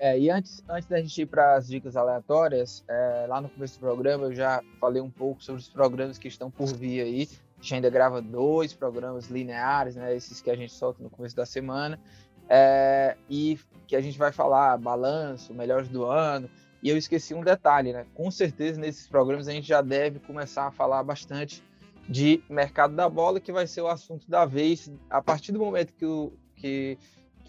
[0.00, 3.78] É, e antes, antes da gente ir para as dicas aleatórias, é, lá no começo
[3.78, 7.28] do programa eu já falei um pouco sobre os programas que estão por vir aí.
[7.58, 11.36] A gente ainda grava dois programas lineares, né, esses que a gente solta no começo
[11.36, 12.00] da semana,
[12.48, 16.48] é, e que a gente vai falar balanço, melhores do ano.
[16.82, 18.06] E eu esqueci um detalhe, né?
[18.14, 21.62] Com certeza nesses programas a gente já deve começar a falar bastante
[22.08, 25.92] de mercado da bola, que vai ser o assunto da vez a partir do momento
[25.92, 26.96] que o, que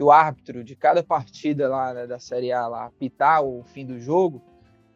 [0.02, 3.86] que o árbitro de cada partida lá né, da Série A lá apitar o fim
[3.86, 4.42] do jogo,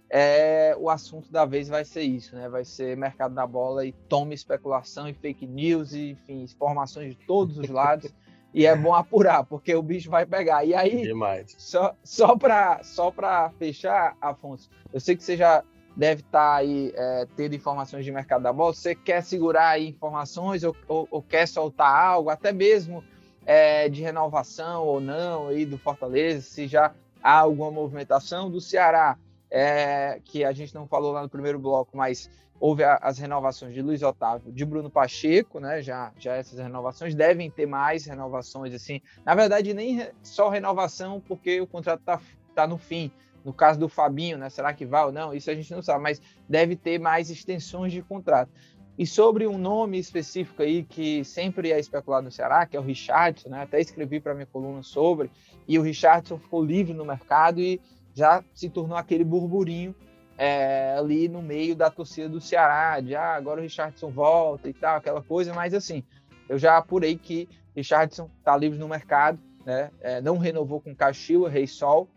[0.09, 2.49] é, o assunto da vez vai ser isso, né?
[2.49, 7.25] Vai ser mercado da bola e toma especulação e fake news e, enfim, informações de
[7.27, 8.11] todos os lados.
[8.51, 10.65] e é bom apurar, porque o bicho vai pegar.
[10.65, 11.53] E aí, Demais.
[11.55, 13.13] só, só para só
[13.59, 15.63] fechar, Afonso, eu sei que você já
[15.95, 18.73] deve estar tá aí é, tendo informações de mercado da bola.
[18.73, 23.03] Você quer segurar aí informações ou, ou, ou quer soltar algo, até mesmo
[23.45, 29.17] é, de renovação ou não aí do Fortaleza, se já há alguma movimentação do Ceará
[29.49, 32.29] é, que a gente não falou lá no primeiro bloco, mas
[32.59, 35.81] houve a, as renovações de Luiz Otávio, de Bruno Pacheco, né?
[35.81, 39.01] Já, já essas renovações devem ter mais renovações assim.
[39.23, 42.19] Na verdade, nem só renovação, porque o contrato está
[42.53, 43.11] tá no fim.
[43.43, 44.49] No caso do Fabinho, né?
[44.49, 45.31] Será que vai ou não?
[45.31, 46.19] Isso a gente não sabe, mas
[46.49, 48.51] deve ter mais extensões de contrato.
[48.97, 52.83] E sobre um nome específico aí que sempre é especulado no Ceará, que é o
[52.83, 53.63] Richardson, né?
[53.63, 55.29] Até escrevi para minha coluna sobre,
[55.67, 57.81] e o Richardson ficou livre no mercado e
[58.13, 59.93] já se tornou aquele burburinho
[60.37, 64.73] é, ali no meio da torcida do Ceará, de ah, agora o Richardson volta e
[64.73, 66.03] tal, aquela coisa, mas assim,
[66.47, 69.91] eu já apurei que Richardson está livre no mercado, né?
[69.99, 72.07] É, não renovou com Caxiwa, Rei Sol,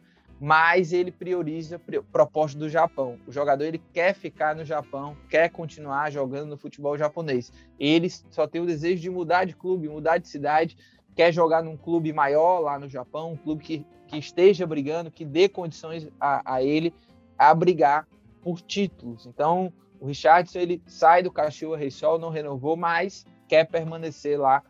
[0.40, 1.80] mas ele prioriza
[2.12, 3.18] proposta do Japão.
[3.26, 7.52] O jogador ele quer ficar no Japão, quer continuar jogando no futebol japonês.
[7.78, 10.76] Ele só tem o desejo de mudar de clube, mudar de cidade,
[11.14, 15.24] quer jogar num clube maior lá no Japão, um clube que que esteja brigando, que
[15.24, 16.92] dê condições a, a ele
[17.38, 18.08] a brigar
[18.42, 19.26] por títulos.
[19.26, 24.62] Então, o Richardson ele sai do Caxiwa Reysol, não renovou, mas quer permanecer lá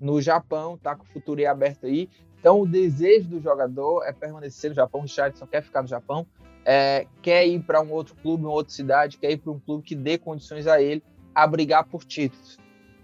[0.00, 2.08] no Japão, tá com o futuro aberto aí.
[2.46, 5.00] Então, o desejo do jogador é permanecer no Japão.
[5.00, 6.24] O Richardson quer ficar no Japão,
[6.64, 9.82] é, quer ir para um outro clube, uma outra cidade, quer ir para um clube
[9.82, 11.02] que dê condições a ele
[11.34, 12.56] a brigar por títulos.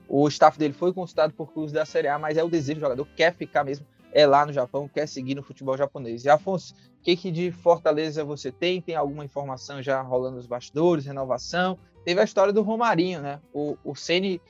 [0.08, 2.82] O staff dele foi consultado por clubes da Série A, mas é o desejo do
[2.82, 6.24] jogador, quer ficar mesmo é lá no Japão, quer seguir no futebol japonês.
[6.24, 8.80] E Afonso, o que, que de Fortaleza você tem?
[8.80, 11.76] Tem alguma informação já rolando nos bastidores, renovação?
[12.04, 13.40] Teve a história do Romarinho, né?
[13.52, 14.40] O, o Ceni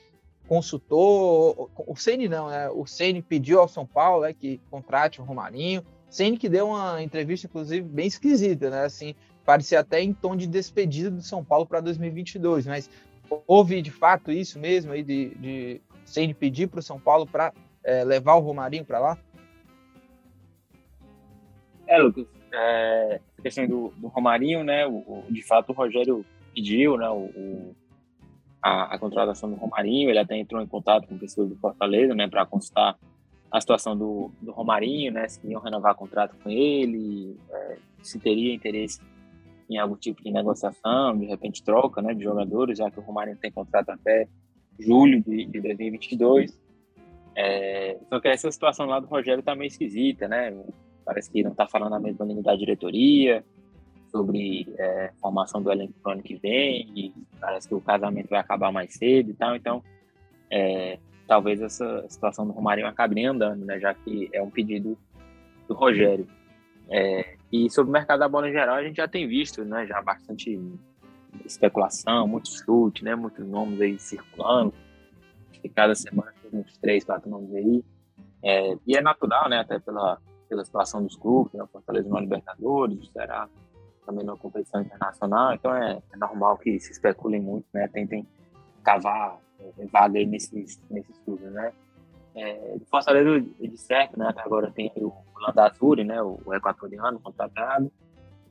[0.47, 2.69] consultou, o Ceni não, né?
[2.69, 5.83] O Ceni pediu ao São Paulo né, que contrate o Romarinho.
[6.09, 8.85] Ceni que deu uma entrevista, inclusive, bem esquisita, né?
[8.85, 9.15] Assim,
[9.45, 12.89] parecia até em tom de despedida do São Paulo para 2022, mas
[13.47, 17.53] houve de fato isso mesmo aí de, de Ceni pedir para o São Paulo para
[17.83, 19.17] é, eh, levar o Romarinho para lá?
[21.87, 24.85] É, Lucas, é, a questão do, do Romarinho, né?
[24.85, 27.09] O, o, de fato, o Rogério pediu, né?
[27.09, 27.75] O,
[28.63, 32.29] a, a, contratação do Romarinho, ele até entrou em contato com pessoas do Fortaleza, né?
[32.29, 32.97] Para constar
[33.51, 35.27] a situação do, do Romarinho, né?
[35.27, 39.01] Se iam renovar contrato com ele, é, se teria interesse
[39.69, 42.13] em algum tipo de negociação, de repente troca, né?
[42.13, 44.29] De jogadores, já que o Romarinho tem contrato até
[44.79, 46.57] julho de, de 2022.
[47.35, 50.55] É, só que essa situação lá do Rogério tá meio esquisita, né?
[51.03, 53.43] Parece que não está falando a mesma língua da diretoria
[54.13, 56.87] sobre é, formação do elenco ano que vem.
[56.95, 59.55] E parece que o casamento vai acabar mais cedo e tal.
[59.55, 59.83] Então,
[60.51, 63.79] é, talvez essa situação do Romarinho acabe andando, né?
[63.79, 64.95] Já que é um pedido
[65.67, 66.27] do Rogério.
[66.89, 69.87] É, e sobre o mercado da bola em geral, a gente já tem visto, né?
[69.87, 70.61] Já bastante
[71.43, 73.15] especulação, muito chute, né?
[73.15, 74.73] Muitos nomes aí circulando.
[75.63, 77.83] E cada semana tem uns três, quatro nomes aí.
[78.43, 79.59] É, e é natural, né?
[79.59, 80.19] Até pela
[80.53, 81.63] pela situação dos clubes, né?
[81.63, 83.11] o Fortaleza no Libertadores, o
[84.05, 87.87] também na competição internacional, então é, é, normal que se especulem muito, né?
[87.87, 88.27] Tentem
[88.83, 91.71] cavar é, vaga aí nesses, nesses clubes, né?
[92.35, 94.33] É, do Fortaleza, de certo, né?
[94.37, 96.21] Agora tem o Landazuri, né?
[96.21, 97.91] O, o equatoriano contratado.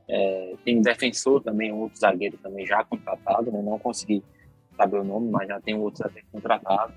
[0.08, 3.62] É, tem um defensor também, um outro zagueiro também já contratado, né?
[3.62, 4.22] Não consegui
[4.76, 6.92] saber o nome, mas já tem um outro zagueiro contratado.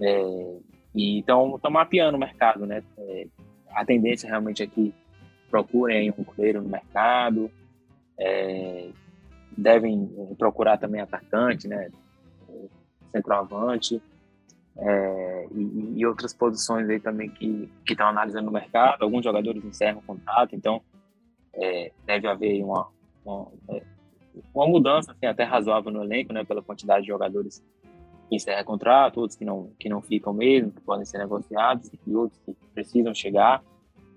[0.00, 0.56] É,
[0.94, 2.82] e então, estão mapeando o mercado, né?
[2.98, 3.26] É,
[3.70, 4.94] a tendência realmente é que
[5.50, 7.50] procurem um goleiro no mercado,
[8.18, 8.90] é,
[9.56, 10.08] devem
[10.38, 11.90] procurar também atacante, né,
[13.12, 14.02] centroavante,
[14.76, 19.02] é, e, e, outras posições aí também que estão analisando no mercado.
[19.02, 20.82] Alguns jogadores encerram o contrato, então
[21.52, 22.88] é, deve haver uma,
[23.24, 23.82] uma, é,
[24.52, 27.64] uma, mudança assim, até razoável no elenco, né, pela quantidade de jogadores
[28.28, 32.14] que encerram contrato, outros que não, que não ficam mesmo, que podem ser negociados, e
[32.14, 33.62] outros que precisam chegar.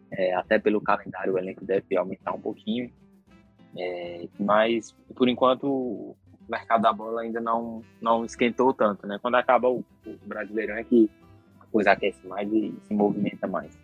[0.10, 2.90] É, até pelo calendário, o elenco deve aumentar um pouquinho.
[3.76, 6.16] É, mas, por enquanto, o
[6.48, 9.06] mercado da bola ainda não, não esquentou tanto.
[9.08, 9.18] Né?
[9.22, 11.10] Quando acaba o, o Brasileirão é que
[11.60, 13.78] a coisa aquece mais e se movimenta mais.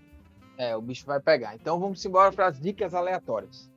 [0.58, 1.56] É, o bicho vai pegar.
[1.56, 3.72] Então vamos embora para as dicas aleatórias.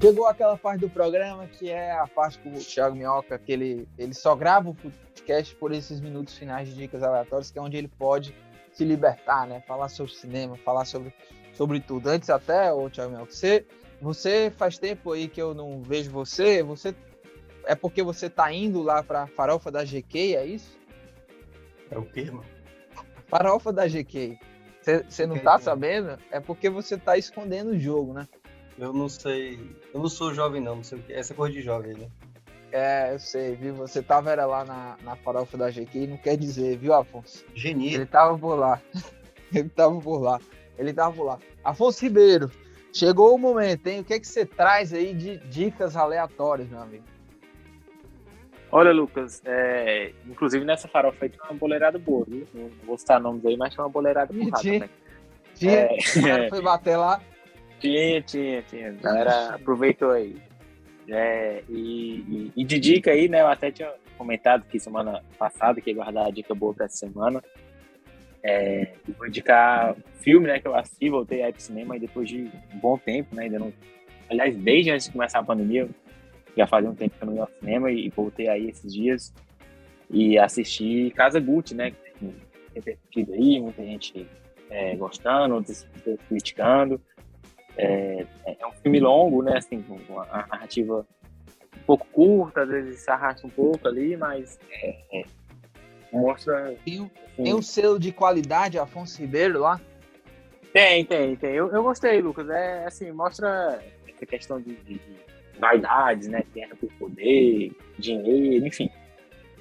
[0.00, 3.88] Chegou aquela parte do programa que é a parte com o Thiago Minhoca, que ele,
[3.98, 4.74] ele só grava o
[5.26, 8.34] podcast por esses minutos finais de dicas aleatórias, que é onde ele pode
[8.72, 9.60] se libertar, né?
[9.66, 11.12] Falar sobre cinema, falar sobre,
[11.52, 12.08] sobre tudo.
[12.08, 13.66] Antes até, ô Thiago Minhoca, você,
[14.00, 16.94] você faz tempo aí que eu não vejo você, você
[17.64, 20.78] é porque você tá indo lá pra farofa da GK, é isso?
[21.90, 22.44] É o quê, mano?
[23.26, 24.38] Farofa da GK.
[25.08, 26.16] Você não tá sabendo?
[26.30, 28.28] É porque você tá escondendo o jogo, né?
[28.78, 29.58] Eu não sei.
[29.92, 30.76] Eu não sou jovem, não.
[30.76, 31.12] Não sei o que.
[31.12, 32.08] Essa coisa de jovem, né?
[32.78, 33.74] É, eu sei, viu?
[33.76, 37.42] Você tava era lá na, na farofa da GQ e não quer dizer, viu, Afonso?
[37.54, 37.94] Geni.
[37.94, 38.82] Ele tava por lá.
[39.54, 40.38] Ele tava por lá.
[40.76, 41.38] Ele tava por lá.
[41.64, 42.50] Afonso Ribeiro,
[42.92, 44.00] chegou o momento, hein?
[44.00, 47.04] O que é que você traz aí de dicas aleatórias, meu amigo?
[48.70, 52.46] Olha, Lucas, é, inclusive nessa farofa aí tinha uma boleirada boa, viu?
[52.52, 54.96] Não vou citar nomes aí, mas tinha uma boleirada porrada tinha, também.
[55.54, 55.96] Tinha, É.
[55.96, 57.22] o cara foi bater lá.
[57.80, 58.88] Tinha, tinha, tinha.
[58.88, 60.45] A galera aproveitou aí.
[61.08, 63.40] É, e, e- e de dica aí, né?
[63.40, 66.96] Eu até tinha comentado que semana passada que ia guardar a dica boa pra essa
[66.96, 67.42] semana.
[68.42, 70.58] É, vou indicar filme, né?
[70.60, 73.44] Que eu assisti, voltei aí pro cinema e depois de um bom tempo, né?
[73.44, 73.72] Ainda não.
[74.30, 75.88] Aliás, desde antes de começar a pandemia,
[76.56, 79.32] já fazia um tempo que eu não ia ao cinema e voltei aí esses dias
[80.10, 81.90] e assisti Casa Gucci, né?
[81.90, 82.34] Que tem
[82.74, 84.26] repercutido aí, muita gente
[84.70, 87.00] é, gostando, outras pessoas criticando.
[87.76, 89.56] É, é um filme longo, né?
[89.58, 91.06] Assim, com uma a narrativa
[91.76, 95.24] um pouco curta, às vezes se arrasta um pouco ali, mas é, é,
[96.12, 96.74] mostra.
[96.84, 97.10] Tem, assim,
[97.42, 99.80] tem um selo de qualidade, Afonso Ribeiro lá.
[100.72, 101.52] Tem, tem, tem.
[101.54, 102.48] Eu, eu gostei, Lucas.
[102.50, 105.16] É assim, mostra essa questão de, de- de
[105.58, 106.42] vaidades, né?
[106.54, 108.90] Guerra por poder, dinheiro, enfim.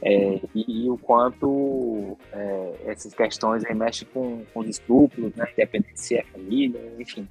[0.01, 5.47] É, e, e o quanto é, essas questões aí mexem com, com os estupros, né?
[5.53, 7.28] Independente se é família, enfim.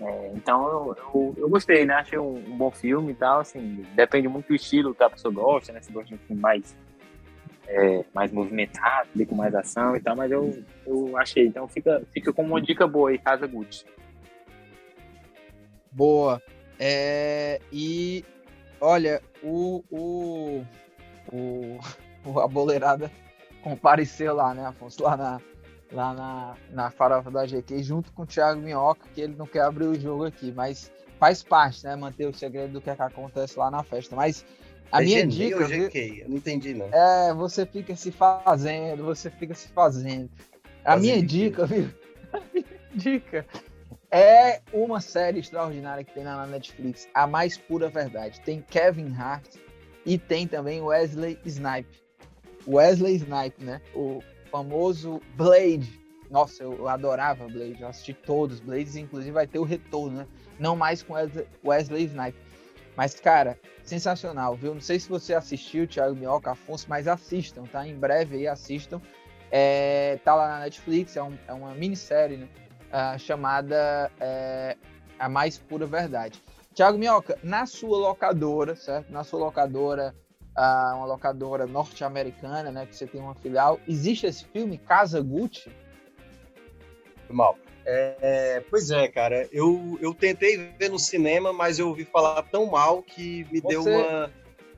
[0.00, 1.94] É, então eu, eu, eu gostei, né?
[1.94, 5.32] Achei um, um bom filme e tal, assim, depende muito do estilo que a pessoa
[5.32, 5.80] gosta, né?
[5.82, 6.74] Se gosta de um filme mais,
[7.68, 11.46] é, mais movimentado, com mais ação e tal, mas eu, eu achei.
[11.46, 13.84] Então fica, fica como uma dica boa aí, Casa Gucci.
[15.92, 16.40] Boa.
[16.78, 18.24] É, e
[18.80, 20.64] olha, o, o,
[21.30, 21.78] o,
[22.24, 23.10] o- boleirada
[23.62, 25.02] compareceu lá, né, Afonso?
[25.02, 25.40] Lá na,
[25.92, 29.62] lá na, na farofa da GQ, junto com o Thiago Minhoca, que ele não quer
[29.62, 31.96] abrir o jogo aqui, mas faz parte, né?
[31.96, 34.14] Manter o segredo do que, é que acontece lá na festa.
[34.14, 34.44] Mas
[34.90, 35.56] a é minha Geni dica.
[35.56, 35.70] ou?
[35.70, 36.86] Eu não entendi, não.
[36.86, 40.30] É, você fica se fazendo, você fica se fazendo.
[40.84, 41.90] A Fazendo minha dica, viu?
[42.32, 42.64] A minha
[42.94, 43.44] dica
[44.10, 48.40] é uma série extraordinária que tem lá na Netflix, A Mais Pura Verdade.
[48.40, 49.56] Tem Kevin Hart
[50.04, 52.02] e tem também Wesley Snipe.
[52.66, 53.80] Wesley Snipe, né?
[53.94, 54.20] O
[54.50, 56.00] famoso Blade.
[56.30, 60.26] Nossa, eu adorava Blade, eu assisti todos os Blades, inclusive vai ter o retorno, né?
[60.58, 62.38] Não mais com Wesley, Wesley Snipe.
[62.96, 64.74] Mas, cara, sensacional, viu?
[64.74, 67.86] Não sei se você assistiu, Thiago Minhoca, Afonso, mas assistam, tá?
[67.86, 69.00] Em breve aí assistam.
[69.50, 72.48] É, tá lá na Netflix, é, um- é uma minissérie, né?
[72.92, 74.76] Ah, chamada é,
[75.18, 76.42] A Mais Pura Verdade.
[76.74, 79.10] Thiago Minhoca, na sua locadora, certo?
[79.10, 80.14] Na sua locadora,
[80.56, 82.86] uma locadora norte-americana, né?
[82.86, 85.70] Que você tem uma filial, existe esse filme, Casa Gucci?
[87.28, 87.56] Mal.
[87.86, 89.48] É, pois é, cara.
[89.52, 93.82] Eu, eu tentei ver no cinema, mas eu ouvi falar tão mal que me deu
[93.82, 94.30] Você- uma,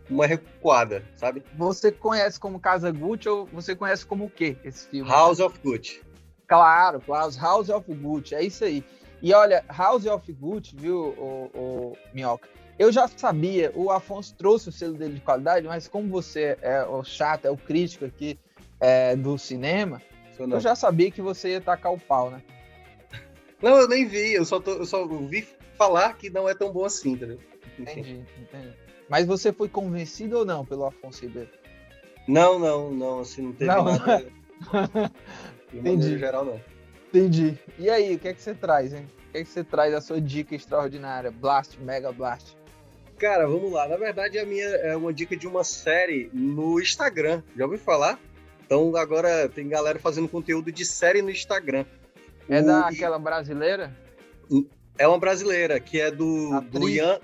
[0.08, 1.42] uma recuada, sabe?
[1.56, 5.10] Você conhece como Casa Gucci ou você conhece como o quê, esse filme?
[5.10, 6.02] House of Gucci.
[6.46, 8.84] Claro, claro, House of Gucci, é isso aí.
[9.20, 12.48] E olha, House of Gucci, viu, o, o Minhoca?
[12.78, 16.82] Eu já sabia, o Afonso trouxe o selo dele de qualidade, mas como você é
[16.82, 18.38] o chato, é o crítico aqui
[18.80, 20.00] é, do cinema,
[20.38, 22.42] eu já sabia que você ia tacar o pau, né?
[23.62, 24.32] Não, eu nem vi.
[24.32, 25.46] Eu só, tô, eu só ouvi
[25.76, 27.38] falar que não é tão bom assim, entendeu?
[27.78, 28.72] Entendi, entendi.
[29.08, 31.50] Mas você foi convencido ou não pelo Afonso Ribeiro?
[32.26, 33.20] Não, não, não.
[33.20, 33.84] Assim, não teve Não.
[33.84, 34.26] nada.
[35.72, 36.18] Entendi.
[36.18, 36.60] geral, não.
[37.08, 37.58] Entendi.
[37.78, 39.08] E aí, o que é que você traz, hein?
[39.28, 41.30] O que é que você traz da sua dica extraordinária?
[41.30, 42.56] Blast, Mega Blast.
[43.22, 43.86] Cara, vamos lá.
[43.86, 47.40] Na verdade, a minha é uma dica de uma série no Instagram.
[47.56, 48.18] Já ouviu falar?
[48.66, 51.84] Então agora tem galera fazendo conteúdo de série no Instagram.
[52.48, 53.96] É O- daquela brasileira?
[54.98, 56.72] É uma brasileira, que é do, Atriz?
[56.72, 57.20] do Ian.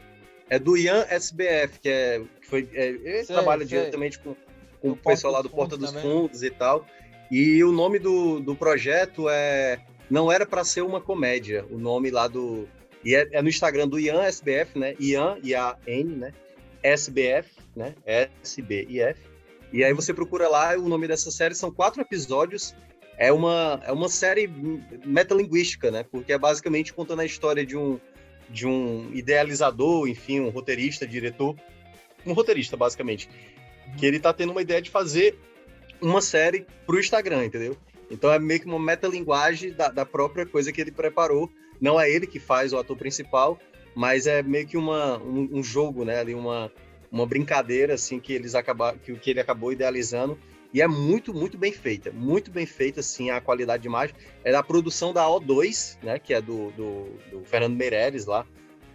[0.48, 2.22] É do Ian SBF, que é.
[2.42, 3.78] Que foi, é, ele Sei, trabalha sei.
[3.78, 4.36] diretamente com,
[4.80, 6.02] com o pessoal lá do Porta dos também.
[6.08, 6.86] Fundos e tal.
[7.28, 9.80] E o nome do, do projeto é.
[10.08, 11.66] Não era para ser uma comédia.
[11.72, 12.68] O nome lá do.
[13.04, 14.94] E é, é no Instagram do Ian SBF, né?
[14.98, 16.32] Ian, I-A-N, né?
[16.82, 17.94] SBF, né?
[18.04, 19.20] S-B-I-F.
[19.72, 22.74] E aí você procura lá, o nome dessa série são quatro episódios.
[23.16, 24.48] É uma, é uma série
[25.04, 26.04] metalinguística, né?
[26.04, 27.98] Porque é basicamente contando a história de um,
[28.48, 31.56] de um idealizador, enfim, um roteirista, diretor,
[32.24, 33.28] um roteirista, basicamente,
[33.96, 35.38] que ele tá tendo uma ideia de fazer
[36.00, 37.76] uma série pro Instagram, entendeu?
[38.10, 41.50] Então é meio que uma metalinguagem da, da própria coisa que ele preparou.
[41.80, 43.58] Não é ele que faz o ator principal,
[43.94, 46.20] mas é meio que uma, um, um jogo, né?
[46.20, 46.72] Ali uma,
[47.10, 50.38] uma brincadeira assim que eles acabaram, que, que ele acabou idealizando
[50.72, 52.10] e é muito, muito bem feita.
[52.12, 54.14] Muito bem feita, assim, a qualidade de imagem.
[54.44, 56.18] É da produção da O2, né?
[56.18, 58.46] Que é do, do, do Fernando Meirelles lá,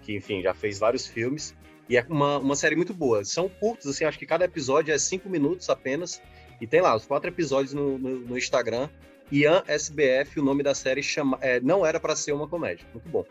[0.02, 1.56] que, enfim, já fez vários filmes.
[1.90, 3.26] E é uma, uma série muito boa.
[3.26, 6.22] São curtos, assim, acho que cada episódio é cinco minutos apenas.
[6.62, 8.88] E tem lá os quatro episódios no, no, no Instagram.
[9.32, 12.86] Ian SBF, o nome da série, chama, é, não era para ser uma comédia.
[12.94, 13.26] Muito bom.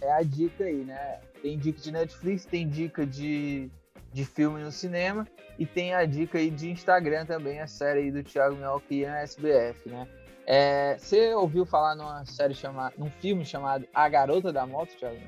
[0.00, 1.20] É a dica aí, né?
[1.42, 3.70] Tem dica de Netflix, tem dica de
[4.16, 5.28] de filme no cinema
[5.58, 9.04] e tem a dica aí de Instagram também, a série aí do Thiago Minhoca e
[9.04, 10.08] a SBF, né?
[10.46, 15.18] É, você ouviu falar numa série chamada, num filme chamado A Garota da Moto, Thiago?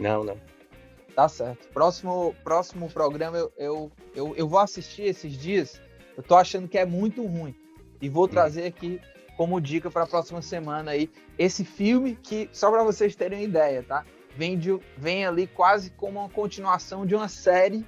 [0.00, 0.40] Não, não.
[1.14, 1.68] Tá certo.
[1.74, 5.78] Próximo, próximo programa eu, eu, eu, eu vou assistir esses dias.
[6.16, 7.54] Eu tô achando que é muito ruim.
[8.04, 8.28] E vou hum.
[8.28, 9.00] trazer aqui
[9.36, 13.44] como dica para a próxima semana aí esse filme que, só para vocês terem uma
[13.44, 14.04] ideia, tá?
[14.36, 17.84] vem, de, vem ali quase como uma continuação de uma série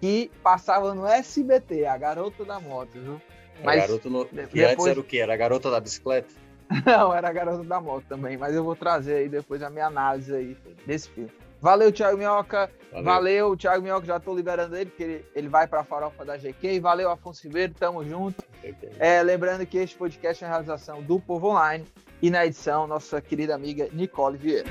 [0.00, 3.20] que passava no SBT, A Garota da Moto, viu?
[3.62, 4.24] Mas, a garota no...
[4.24, 4.54] depois...
[4.54, 5.18] E antes era o quê?
[5.18, 6.34] Era a Garota da Bicicleta?
[6.84, 9.86] Não, era a Garota da Moto também, mas eu vou trazer aí depois a minha
[9.86, 11.30] análise aí desse filme.
[11.64, 12.70] Valeu, Thiago Minhoca.
[12.92, 16.22] Valeu, valeu Thiago Minhoca, já tô liberando ele, porque ele, ele vai para a farofa
[16.22, 16.78] da GQ.
[16.78, 18.44] Valeu, Afonso Ribeiro, tamo junto.
[18.98, 21.82] É, lembrando que este podcast é a realização do Povo Online
[22.20, 24.68] e na edição, nossa querida amiga Nicole Vieira.